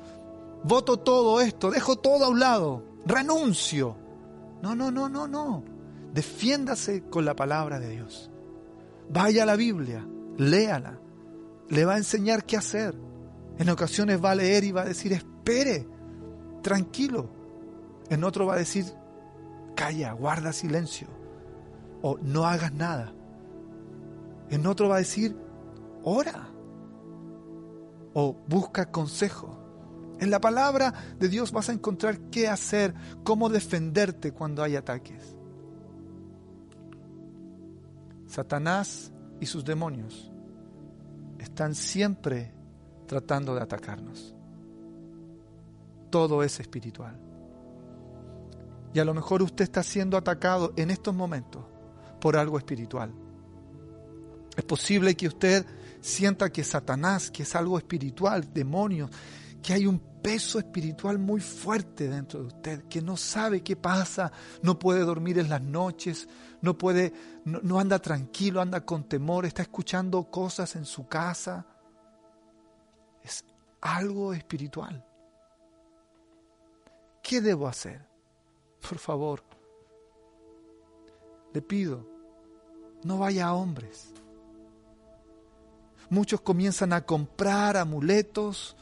voto 0.65 0.99
todo 0.99 1.41
esto, 1.41 1.71
dejo 1.71 1.97
todo 1.97 2.25
a 2.25 2.29
un 2.29 2.41
lado, 2.41 2.85
renuncio. 3.07 3.97
No, 4.63 4.75
no, 4.75 4.91
no, 4.91 5.09
no, 5.09 5.27
no. 5.27 5.65
Defiéndase 6.13 7.05
con 7.05 7.25
la 7.25 7.35
palabra 7.35 7.79
de 7.79 7.89
Dios. 7.89 8.31
Vaya 9.09 9.45
a 9.45 9.47
la 9.47 9.57
Biblia, 9.57 10.07
léala. 10.37 10.99
Le 11.69 11.85
va 11.85 11.95
a 11.95 11.99
enseñar 11.99 12.45
qué 12.45 12.57
hacer. 12.57 12.95
En 13.59 13.69
ocasiones 13.69 14.23
va 14.23 14.33
a 14.33 14.35
leer 14.35 14.65
y 14.65 14.73
va 14.73 14.83
a 14.83 14.87
decir, 14.87 15.13
espere, 15.13 15.87
tranquilo. 16.63 17.31
En 18.09 18.25
otro 18.25 18.47
va 18.47 18.55
a 18.55 18.59
decir, 18.59 18.87
calla, 19.77 20.13
guarda 20.13 20.53
silencio. 20.53 21.09
O 22.03 22.19
no 22.23 22.45
hagas 22.45 22.73
nada. 22.73 23.13
En 24.51 24.67
otro 24.67 24.89
va 24.89 24.97
a 24.97 24.99
decir, 24.99 25.37
ora. 26.03 26.49
O 28.15 28.37
busca 28.49 28.91
consejo. 28.91 29.60
En 30.21 30.31
la 30.31 30.39
palabra 30.39 30.93
de 31.19 31.29
Dios 31.31 31.51
vas 31.51 31.71
a 31.71 31.73
encontrar 31.73 32.21
qué 32.31 32.47
hacer, 32.47 32.95
cómo 33.25 33.49
defenderte 33.49 34.33
cuando 34.33 34.63
hay 34.63 34.77
ataques. 34.77 35.35
Satanás 38.27 39.11
y 39.41 39.47
sus 39.47 39.65
demonios 39.65 40.31
están 41.39 41.75
siempre 41.75 42.53
tratando 43.07 43.55
de 43.55 43.63
atacarnos. 43.63 44.35
Todo 46.11 46.43
es 46.43 46.61
espiritual. 46.61 47.19
Y 48.93 48.99
a 48.99 49.07
lo 49.07 49.15
mejor 49.15 49.43
usted 49.43 49.65
está 49.65 49.83
siendo 49.83 50.19
atacado 50.19 50.75
en 50.77 50.91
estos 50.91 51.15
momentos 51.15 51.65
por 52.21 52.37
algo 52.37 52.59
espiritual. 52.59 53.11
Es 54.55 54.65
posible 54.65 55.15
que 55.15 55.29
usted 55.29 55.65
sienta 56.03 56.51
que 56.51 56.63
Satanás, 56.63 57.31
que 57.31 57.45
es 57.45 57.57
algo 57.57 57.79
espiritual, 57.79 58.53
demonios, 58.53 59.11
que 59.63 59.73
hay 59.75 59.87
un 59.87 59.99
peso 59.99 60.59
espiritual 60.59 61.19
muy 61.19 61.41
fuerte 61.41 62.09
dentro 62.09 62.41
de 62.41 62.47
usted, 62.47 62.85
que 62.85 63.03
no 63.03 63.17
sabe 63.17 63.63
qué 63.63 63.77
pasa, 63.77 64.33
no 64.63 64.79
puede 64.79 65.01
dormir 65.01 65.39
en 65.39 65.49
las 65.49 65.63
noches, 65.63 66.29
no 66.61 66.77
puede, 66.77 67.13
no, 67.45 67.79
anda 67.79 67.99
tranquilo, 67.99 68.61
anda 68.61 68.85
con 68.85 69.05
temor, 69.05 69.47
está 69.47 69.63
escuchando 69.63 70.25
cosas 70.25 70.77
en 70.77 70.85
su 70.85 71.07
casa. 71.09 71.67
Es 73.23 73.45
algo 73.81 74.35
espiritual. 74.35 75.05
¿Qué 77.23 77.41
debo 77.41 77.69
hacer? 77.69 78.07
Por 78.87 78.99
favor, 78.99 79.43
le 81.53 81.63
pido, 81.63 82.07
no 83.05 83.19
vaya 83.19 83.49
a 83.49 83.55
hombres. 83.55 84.13
Muchos 86.09 86.41
comienzan 86.41 86.93
a 86.93 87.03
comprar 87.07 87.77
amuletos, 87.77 88.77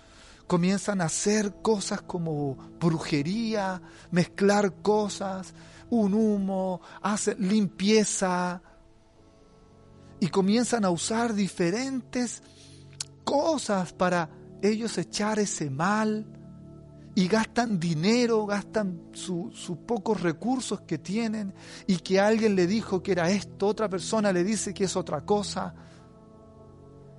comienzan 0.49 1.03
a 1.03 1.05
hacer 1.05 1.61
cosas 1.63 2.03
como 2.03 2.57
brujería, 2.81 3.81
mezclar 4.11 4.83
cosas, 4.83 5.55
un 5.91 6.15
humo, 6.15 6.81
hacen 7.03 7.37
limpieza 7.49 8.63
y 10.19 10.29
comienzan 10.29 10.85
a 10.85 10.91
usar 10.91 11.35
diferentes 11.35 12.43
cosas 13.25 13.93
para 13.93 14.31
ellos 14.63 14.97
echar 14.97 15.39
ese 15.39 15.71
mal 15.71 16.27
y 17.15 17.29
gastan 17.29 17.79
dinero, 17.79 18.47
gastan 18.47 19.03
sus 19.13 19.77
pocos 19.87 20.23
recursos 20.23 20.81
que 20.81 20.97
tienen 20.97 21.53
y 21.87 21.99
que 21.99 22.21
alguien 22.21 22.57
le 22.57 22.67
dijo 22.67 23.03
que 23.03 23.13
era 23.13 23.29
esto, 23.29 23.67
otra 23.67 23.89
persona 23.89 24.33
le 24.33 24.45
dice 24.45 24.73
que 24.73 24.85
es 24.85 24.97
otra 24.97 25.21
cosa 25.21 25.75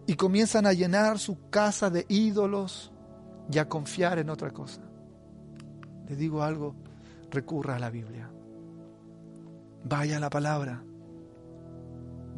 y 0.07 0.15
comienzan 0.15 0.65
a 0.65 0.73
llenar 0.73 1.19
su 1.19 1.49
casa 1.51 1.91
de 1.91 2.07
ídolos 2.09 2.91
y 3.51 3.57
a 3.57 3.67
confiar 3.67 4.19
en 4.19 4.29
otra 4.29 4.51
cosa. 4.51 4.81
Le 6.07 6.15
digo 6.15 6.43
algo, 6.43 6.75
recurra 7.31 7.75
a 7.75 7.79
la 7.79 7.89
Biblia. 7.89 8.29
Vaya 9.83 10.17
a 10.17 10.19
la 10.19 10.29
palabra. 10.29 10.83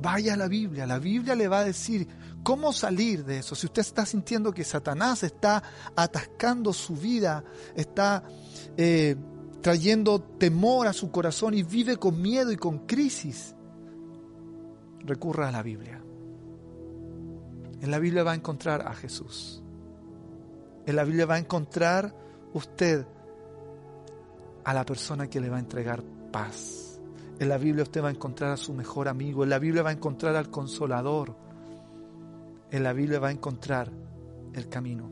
Vaya 0.02 0.34
a 0.34 0.38
la 0.38 0.48
Biblia. 0.48 0.86
La 0.86 1.00
Biblia 1.00 1.36
le 1.36 1.48
va 1.48 1.60
a 1.60 1.66
decir 1.66 2.08
cómo 2.44 2.74
salir 2.74 3.24
de 3.26 3.40
eso. 3.40 3.56
Si 3.56 3.66
usted 3.66 3.82
está 3.82 4.06
sintiendo 4.06 4.54
que 4.54 4.64
Satanás 4.64 5.24
está 5.24 5.62
atascando 5.96 6.74
su 6.74 6.96
vida, 6.96 7.44
está 7.76 8.24
eh, 8.78 9.16
trayendo 9.62 10.22
temor 10.22 10.88
a 10.88 10.94
su 10.94 11.12
corazón 11.12 11.54
y 11.54 11.64
vive 11.64 11.98
con 11.98 12.22
miedo 12.22 12.52
y 12.52 12.58
con 12.58 12.80
crisis, 12.88 13.56
recurra 15.00 15.50
a 15.50 15.52
la 15.52 15.62
Biblia. 15.62 16.02
En 17.82 17.90
la 17.90 18.00
Biblia 18.00 18.24
va 18.24 18.32
a 18.34 18.36
encontrar 18.36 18.88
a 18.88 18.94
Jesús. 18.94 19.61
En 20.86 20.96
la 20.96 21.04
Biblia 21.04 21.26
va 21.26 21.36
a 21.36 21.40
encontrar 21.40 22.14
usted 22.54 23.06
a 24.64 24.74
la 24.74 24.86
persona 24.86 25.28
que 25.28 25.40
le 25.40 25.50
va 25.50 25.58
a 25.58 25.60
entregar 25.60 26.04
paz. 26.32 27.00
En 27.40 27.50
la 27.50 27.58
Biblia 27.58 27.84
usted 27.84 28.04
va 28.04 28.10
a 28.10 28.12
encontrar 28.12 28.52
a 28.52 28.58
su 28.58 28.74
mejor 28.74 29.08
amigo. 29.08 29.44
En 29.44 29.50
la 29.50 29.60
Biblia 29.60 29.84
va 29.84 29.90
a 29.90 29.94
encontrar 29.94 30.36
al 30.36 30.50
consolador. 30.50 31.36
En 32.70 32.84
la 32.84 32.94
Biblia 32.94 33.20
va 33.20 33.30
a 33.30 33.32
encontrar 33.32 33.92
el 34.54 34.70
camino. 34.70 35.10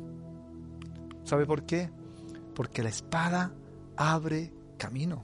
¿Sabe 1.24 1.46
por 1.46 1.64
qué? 1.64 1.90
Porque 2.56 2.84
la 2.84 2.90
espada 2.90 3.52
abre 3.96 4.54
camino. 4.78 5.24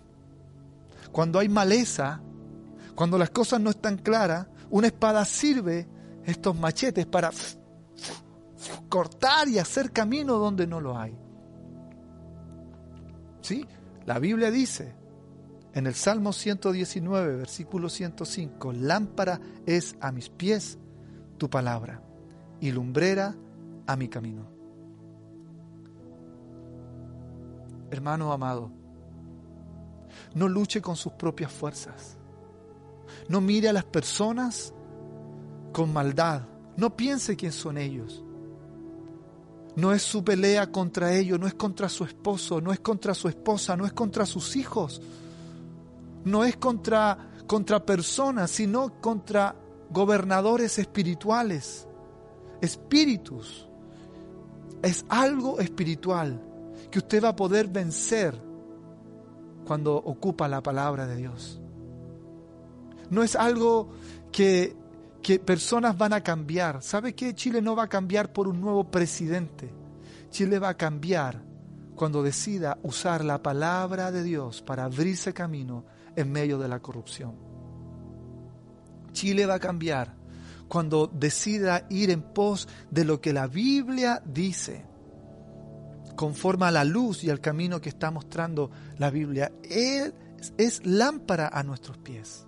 Cuando 1.11 1.39
hay 1.39 1.49
maleza, 1.49 2.21
cuando 2.95 3.17
las 3.17 3.29
cosas 3.29 3.61
no 3.61 3.69
están 3.69 3.97
claras, 3.97 4.47
una 4.69 4.87
espada 4.87 5.23
sirve 5.25 5.87
estos 6.25 6.57
machetes 6.57 7.05
para 7.05 7.31
cortar 8.89 9.47
y 9.47 9.59
hacer 9.59 9.91
camino 9.91 10.37
donde 10.37 10.67
no 10.67 10.79
lo 10.79 10.97
hay. 10.97 11.17
¿Sí? 13.41 13.65
La 14.05 14.19
Biblia 14.19 14.51
dice 14.51 14.95
en 15.73 15.87
el 15.87 15.93
Salmo 15.93 16.31
119, 16.31 17.35
versículo 17.35 17.89
105, 17.89 18.71
lámpara 18.73 19.41
es 19.65 19.95
a 19.99 20.11
mis 20.11 20.29
pies 20.29 20.77
tu 21.37 21.49
palabra 21.49 22.01
y 22.61 22.71
lumbrera 22.71 23.35
a 23.85 23.95
mi 23.95 24.07
camino. 24.07 24.47
Hermano 27.91 28.31
amado, 28.31 28.71
no 30.33 30.47
luche 30.47 30.81
con 30.81 30.95
sus 30.95 31.13
propias 31.13 31.51
fuerzas. 31.51 32.17
No 33.29 33.41
mire 33.41 33.69
a 33.69 33.73
las 33.73 33.85
personas 33.85 34.73
con 35.71 35.93
maldad. 35.93 36.47
No 36.77 36.95
piense 36.95 37.35
quién 37.35 37.51
son 37.51 37.77
ellos. 37.77 38.24
No 39.75 39.91
es 39.91 40.01
su 40.01 40.23
pelea 40.23 40.71
contra 40.71 41.13
ellos, 41.13 41.39
no 41.39 41.47
es 41.47 41.53
contra 41.53 41.89
su 41.89 42.05
esposo, 42.05 42.61
no 42.61 42.71
es 42.71 42.79
contra 42.79 43.13
su 43.13 43.27
esposa, 43.27 43.75
no 43.75 43.85
es 43.85 43.93
contra 43.93 44.25
sus 44.25 44.55
hijos, 44.55 45.01
no 46.23 46.45
es 46.45 46.55
contra, 46.55 47.31
contra 47.45 47.85
personas, 47.85 48.51
sino 48.51 49.01
contra 49.01 49.55
gobernadores 49.89 50.79
espirituales, 50.79 51.87
espíritus. 52.61 53.67
Es 54.81 55.05
algo 55.09 55.59
espiritual 55.59 56.41
que 56.89 56.99
usted 56.99 57.23
va 57.23 57.29
a 57.29 57.35
poder 57.35 57.67
vencer 57.67 58.39
cuando 59.65 59.95
ocupa 59.95 60.47
la 60.47 60.63
palabra 60.63 61.05
de 61.07 61.15
Dios. 61.17 61.59
No 63.09 63.23
es 63.23 63.35
algo 63.35 63.89
que 64.31 64.75
que 65.25 65.39
personas 65.39 65.97
van 65.97 66.13
a 66.13 66.21
cambiar. 66.21 66.83
¿Sabe 66.83 67.15
qué? 67.15 67.33
Chile 67.33 67.59
no 67.59 67.75
va 67.75 67.85
a 67.85 67.89
cambiar 67.89 68.31
por 68.31 68.47
un 68.47 68.61
nuevo 68.61 68.91
presidente. 68.91 69.73
Chile 70.29 70.59
va 70.59 70.69
a 70.69 70.77
cambiar 70.77 71.41
cuando 71.95 72.21
decida 72.21 72.77
usar 72.83 73.25
la 73.25 73.41
palabra 73.41 74.11
de 74.11 74.21
Dios 74.21 74.61
para 74.61 74.85
abrirse 74.85 75.33
camino 75.33 75.83
en 76.15 76.31
medio 76.31 76.59
de 76.59 76.67
la 76.67 76.79
corrupción. 76.79 77.33
Chile 79.13 79.47
va 79.47 79.55
a 79.55 79.59
cambiar 79.59 80.13
cuando 80.67 81.07
decida 81.07 81.87
ir 81.89 82.11
en 82.11 82.21
pos 82.21 82.67
de 82.91 83.03
lo 83.03 83.19
que 83.19 83.33
la 83.33 83.47
Biblia 83.47 84.21
dice. 84.23 84.85
conforme 86.15 86.67
a 86.67 86.71
la 86.71 86.83
luz 86.83 87.23
y 87.23 87.31
al 87.31 87.41
camino 87.41 87.81
que 87.81 87.89
está 87.89 88.11
mostrando 88.11 88.69
la 88.99 89.09
Biblia. 89.09 89.51
Él 89.63 90.13
es 90.59 90.85
lámpara 90.85 91.47
a 91.47 91.63
nuestros 91.63 91.97
pies. 91.97 92.45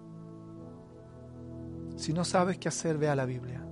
Si 1.98 2.14
no 2.14 2.24
sabes 2.24 2.58
qué 2.58 2.70
hacer, 2.70 2.98
ve 2.98 3.10
a 3.10 3.16
la 3.16 3.26
Biblia. 3.26 3.66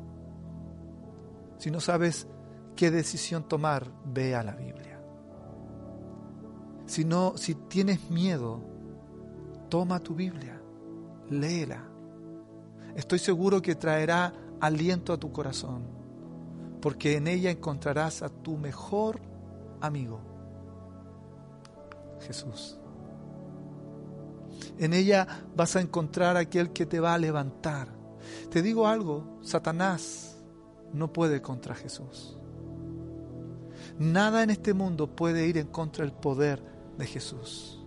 Si 1.58 1.72
no 1.72 1.80
sabes 1.80 2.28
qué 2.76 2.92
decisión 2.92 3.48
tomar, 3.48 3.88
ve 4.04 4.36
a 4.36 4.44
la 4.44 4.56
Biblia. 4.56 5.00
Si 6.88 7.06
no, 7.06 7.38
si 7.38 7.56
tienes 7.56 8.10
miedo, 8.10 8.62
toma 9.70 10.00
tu 10.00 10.16
Biblia, 10.16 10.60
léela. 11.30 11.84
Estoy 12.96 13.20
seguro 13.20 13.62
que 13.62 13.76
traerá 13.76 14.34
aliento 14.60 15.14
a 15.14 15.18
tu 15.18 15.32
corazón, 15.32 15.84
porque 16.82 17.18
en 17.18 17.28
ella 17.28 17.52
encontrarás 17.52 18.22
a 18.22 18.30
tu 18.30 18.58
mejor 18.58 19.22
amigo, 19.82 20.20
Jesús. 22.22 22.80
En 24.78 24.94
ella 24.94 25.28
vas 25.56 25.76
a 25.76 25.82
encontrar 25.82 26.38
a 26.38 26.42
aquel 26.42 26.74
que 26.74 26.86
te 26.86 27.00
va 27.00 27.14
a 27.14 27.18
levantar. 27.18 27.95
Te 28.50 28.62
digo 28.62 28.88
algo, 28.88 29.40
Satanás 29.42 30.38
no 30.94 31.12
puede 31.12 31.42
contra 31.42 31.76
Jesús. 31.76 32.38
Nada 33.98 34.44
en 34.44 34.50
este 34.50 34.74
mundo 34.74 35.08
puede 35.16 35.48
ir 35.48 35.58
en 35.58 35.68
contra 35.68 36.04
del 36.04 36.14
poder 36.14 36.62
de 36.98 37.06
Jesús. 37.06 37.84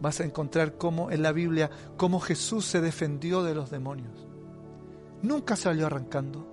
Vas 0.00 0.20
a 0.20 0.24
encontrar 0.24 0.76
cómo 0.76 1.10
en 1.10 1.22
la 1.22 1.32
Biblia, 1.32 1.70
cómo 1.96 2.20
Jesús 2.20 2.66
se 2.66 2.80
defendió 2.80 3.42
de 3.42 3.54
los 3.54 3.70
demonios. 3.70 4.26
Nunca 5.22 5.56
salió 5.56 5.86
arrancando. 5.86 6.46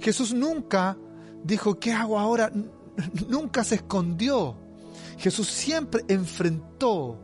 Jesús 0.00 0.32
nunca 0.32 0.96
dijo, 1.44 1.78
¿qué 1.78 1.92
hago 1.92 2.18
ahora? 2.18 2.50
Nunca 3.28 3.64
se 3.64 3.76
escondió. 3.76 4.56
Jesús 5.18 5.48
siempre 5.48 6.04
enfrentó 6.08 7.18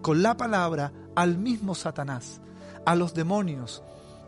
con 0.00 0.22
la 0.22 0.36
palabra 0.36 0.92
al 1.14 1.38
mismo 1.38 1.74
Satanás, 1.74 2.40
a 2.84 2.94
los 2.94 3.14
demonios. 3.14 3.82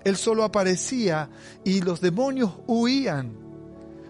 Él 0.05 0.17
solo 0.17 0.45
aparecía 0.45 1.29
y 1.65 1.81
los 1.81 2.01
demonios 2.01 2.53
huían. 2.67 3.33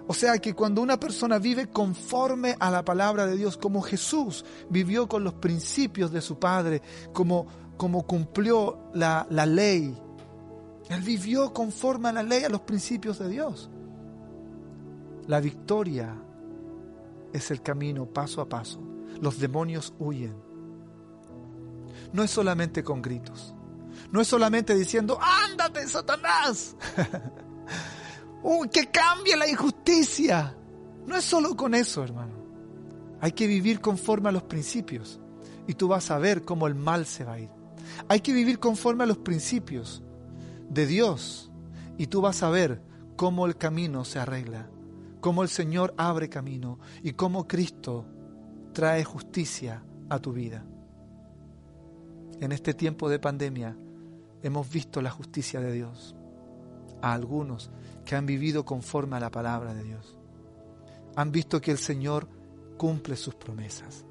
O 0.07 0.15
sea 0.15 0.39
que 0.39 0.55
cuando 0.55 0.83
una 0.83 0.99
persona 0.99 1.39
vive 1.39 1.69
conforme 1.69 2.57
a 2.59 2.71
la 2.71 2.85
palabra 2.85 3.27
de 3.27 3.37
Dios, 3.37 3.57
como 3.57 3.81
Jesús 3.81 4.45
vivió 4.69 5.09
con 5.09 5.23
los 5.23 5.35
principios 5.35 6.11
de 6.11 6.21
su 6.21 6.39
Padre, 6.39 6.83
como, 7.13 7.47
como 7.77 8.05
cumplió 8.05 8.91
la, 8.95 9.27
la 9.31 9.47
ley, 9.47 9.97
Él 10.89 11.03
vivió 11.03 11.53
conforme 11.53 12.09
a 12.09 12.13
la 12.13 12.23
ley, 12.23 12.43
a 12.43 12.49
los 12.49 12.63
principios 12.63 13.19
de 13.21 13.29
Dios. 13.29 13.71
La 15.29 15.41
victoria 15.41 16.15
es 17.33 17.51
el 17.53 17.63
camino 17.63 18.07
paso 18.07 18.41
a 18.41 18.49
paso. 18.49 18.81
Los 19.21 19.39
demonios 19.39 19.95
huyen 20.01 20.51
no 22.13 22.23
es 22.23 22.31
solamente 22.31 22.83
con 22.83 23.03
gritos. 23.03 23.55
No 24.11 24.21
es 24.21 24.29
solamente 24.29 24.75
diciendo, 24.75 25.19
ándate, 25.21 25.87
Satanás. 25.87 26.77
Uy, 28.43 28.69
que 28.69 28.87
cambie 28.91 29.37
la 29.37 29.49
injusticia. 29.49 30.57
No 31.07 31.17
es 31.17 31.25
solo 31.25 31.57
con 31.57 31.75
eso, 31.75 32.03
hermano. 32.03 32.35
Hay 33.21 33.33
que 33.33 33.47
vivir 33.47 33.81
conforme 33.81 34.29
a 34.31 34.33
los 34.33 34.45
principios. 34.45 35.21
Y 35.67 35.75
tú 35.75 35.89
vas 35.89 36.11
a 36.11 36.19
ver 36.19 36.45
cómo 36.45 36.67
el 36.67 36.75
mal 36.75 37.07
se 37.07 37.25
va 37.25 37.35
a 37.35 37.41
ir. 37.41 37.51
Hay 38.09 38.21
que 38.21 38.33
vivir 38.33 38.59
conforme 38.59 39.05
a 39.05 39.07
los 39.07 39.19
principios 39.19 40.03
de 40.69 40.87
Dios. 40.87 41.51
Y 41.99 42.07
tú 42.07 42.21
vas 42.21 42.43
a 42.43 42.51
ver 42.51 42.83
cómo 43.17 43.47
el 43.47 43.57
camino 43.57 44.05
se 44.05 44.19
arregla. 44.19 44.71
Cómo 45.21 45.43
el 45.43 45.49
Señor 45.49 45.95
abre 45.99 46.29
camino. 46.29 46.79
Y 47.03 47.13
cómo 47.13 47.47
Cristo 47.47 48.07
trae 48.73 49.05
justicia 49.05 49.85
a 50.09 50.19
tu 50.19 50.33
vida 50.33 50.65
en 52.41 52.53
este 52.53 52.75
tiempo 52.75 53.09
de 53.09 53.19
pandemia 53.19 53.77
hemos 54.43 54.71
visto 54.71 55.03
la 55.03 55.11
justicia 55.11 55.61
de 55.61 55.73
Dios 55.73 56.17
a 57.03 57.13
algunos 57.13 57.71
que 58.05 58.17
han 58.17 58.27
vivido 58.27 58.65
conforme 58.65 59.17
a 59.17 59.21
la 59.21 59.31
palabra 59.31 59.75
de 59.75 59.85
Dios. 59.85 60.17
Han 61.17 61.33
visto 61.33 61.61
que 61.61 61.71
el 61.71 61.79
Señor 61.79 62.29
cumple 62.79 63.17
sus 63.17 63.35
promesas. 63.35 64.05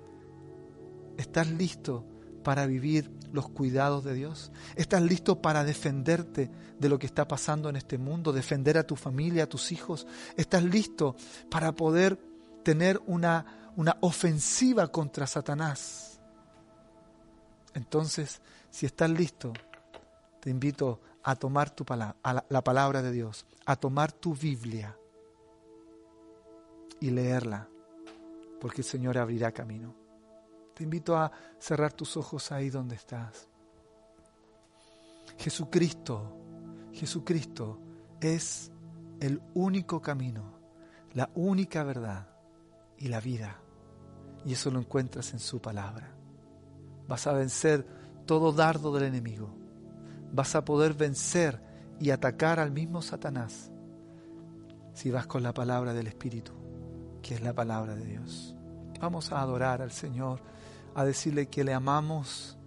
¿Estás 1.18 1.50
listo 1.50 2.06
para 2.44 2.66
vivir 2.68 3.12
los 3.32 3.50
cuidados 3.50 4.04
de 4.04 4.14
Dios? 4.14 4.52
¿Estás 4.76 5.02
listo 5.02 5.42
para 5.42 5.64
defenderte 5.64 6.52
de 6.80 6.90
lo 6.90 7.00
que 7.00 7.08
está 7.08 7.28
pasando 7.28 7.70
en 7.70 7.76
este 7.76 7.98
mundo, 7.98 8.32
defender 8.32 8.78
a 8.78 8.86
tu 8.86 8.96
familia, 8.96 9.44
a 9.44 9.50
tus 9.50 9.72
hijos? 9.72 10.08
¿Estás 10.38 10.64
listo 10.64 11.16
para 11.50 11.74
poder 11.74 12.20
tener 12.64 13.02
una, 13.08 13.72
una 13.76 13.98
ofensiva 14.02 14.88
contra 14.88 15.26
Satanás? 15.26 16.19
Entonces, 17.74 18.42
si 18.70 18.86
estás 18.86 19.10
listo, 19.10 19.54
te 20.40 20.50
invito 20.50 21.00
a 21.24 21.36
tomar 21.36 21.70
tu 21.70 21.86
palabra, 21.86 22.16
a 22.24 22.44
la, 22.50 22.64
palabra 22.64 23.02
de 23.02 23.12
Dios, 23.12 23.46
a 23.66 23.76
tomar 23.76 24.12
tu 24.12 24.34
Biblia 24.34 24.98
y 27.00 27.12
leerla, 27.12 27.68
porque 28.60 28.82
el 28.82 28.86
Señor 28.86 29.18
abrirá 29.18 29.52
camino. 29.52 29.94
Te 30.74 30.84
invito 30.84 31.18
a 31.18 31.32
cerrar 31.60 31.94
tus 31.94 32.16
ojos 32.18 32.52
ahí 32.52 32.70
donde 32.70 32.96
estás. 32.96 33.48
Jesucristo, 35.38 36.38
Jesucristo 36.94 37.80
es 38.20 38.72
el 39.20 39.42
único 39.54 40.02
camino, 40.02 40.54
la 41.14 41.30
única 41.36 41.84
verdad 41.84 42.28
y 42.98 43.10
la 43.10 43.20
vida. 43.20 43.62
Y 44.46 44.54
eso 44.54 44.72
lo 44.72 44.80
encuentras 44.80 45.34
en 45.34 45.40
su 45.40 45.62
palabra 45.62 46.19
vas 47.10 47.26
a 47.26 47.34
vencer 47.34 47.86
todo 48.26 48.54
dardo 48.54 48.94
del 48.94 49.06
enemigo. 49.06 49.50
Vas 50.32 50.56
a 50.56 50.64
poder 50.64 50.94
vencer 50.94 51.60
y 52.00 52.12
atacar 52.12 52.60
al 52.60 52.72
mismo 52.72 53.02
Satanás 53.02 53.72
si 54.94 55.10
vas 55.10 55.26
con 55.26 55.42
la 55.42 55.54
palabra 55.54 55.94
del 55.94 56.08
Espíritu, 56.08 56.54
que 57.22 57.34
es 57.34 57.42
la 57.42 57.54
palabra 57.54 57.96
de 57.96 58.06
Dios. 58.06 58.56
Vamos 59.02 59.32
a 59.32 59.42
adorar 59.42 59.82
al 59.82 59.92
Señor, 59.92 60.42
a 60.94 61.04
decirle 61.04 61.48
que 61.48 61.64
le 61.64 61.74
amamos 61.74 62.58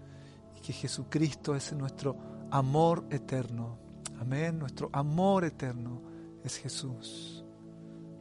y 0.56 0.60
que 0.60 0.72
Jesucristo 0.72 1.54
es 1.54 1.72
nuestro 1.72 2.16
amor 2.50 3.06
eterno. 3.10 3.78
Amén, 4.20 4.58
nuestro 4.58 4.90
amor 4.92 5.44
eterno 5.44 6.02
es 6.42 6.56
Jesús. 6.56 7.44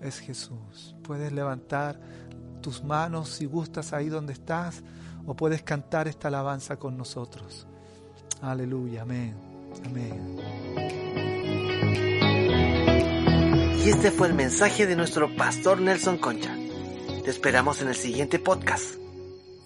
Es 0.01 0.19
Jesús. 0.19 0.95
Puedes 1.03 1.31
levantar 1.31 1.99
tus 2.61 2.83
manos 2.83 3.29
si 3.29 3.45
gustas 3.45 3.91
ahí 3.93 4.09
donde 4.09 4.33
estás 4.33 4.83
o 5.25 5.35
puedes 5.35 5.61
cantar 5.63 6.07
esta 6.07 6.27
alabanza 6.27 6.77
con 6.77 6.97
nosotros. 6.97 7.67
Aleluya, 8.41 9.03
amén, 9.03 9.35
amén. 9.85 10.37
Y 13.83 13.89
este 13.89 14.11
fue 14.11 14.27
el 14.27 14.33
mensaje 14.35 14.85
de 14.85 14.95
nuestro 14.95 15.35
pastor 15.35 15.81
Nelson 15.81 16.17
Concha. 16.17 16.55
Te 17.23 17.29
esperamos 17.29 17.81
en 17.81 17.87
el 17.87 17.95
siguiente 17.95 18.39
podcast. 18.39 18.95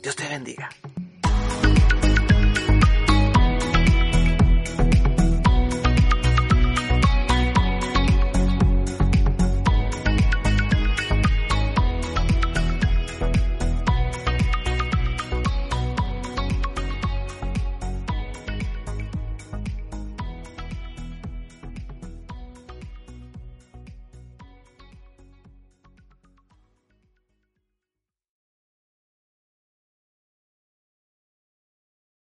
Dios 0.02 0.16
te 0.16 0.28
bendiga. 0.28 0.70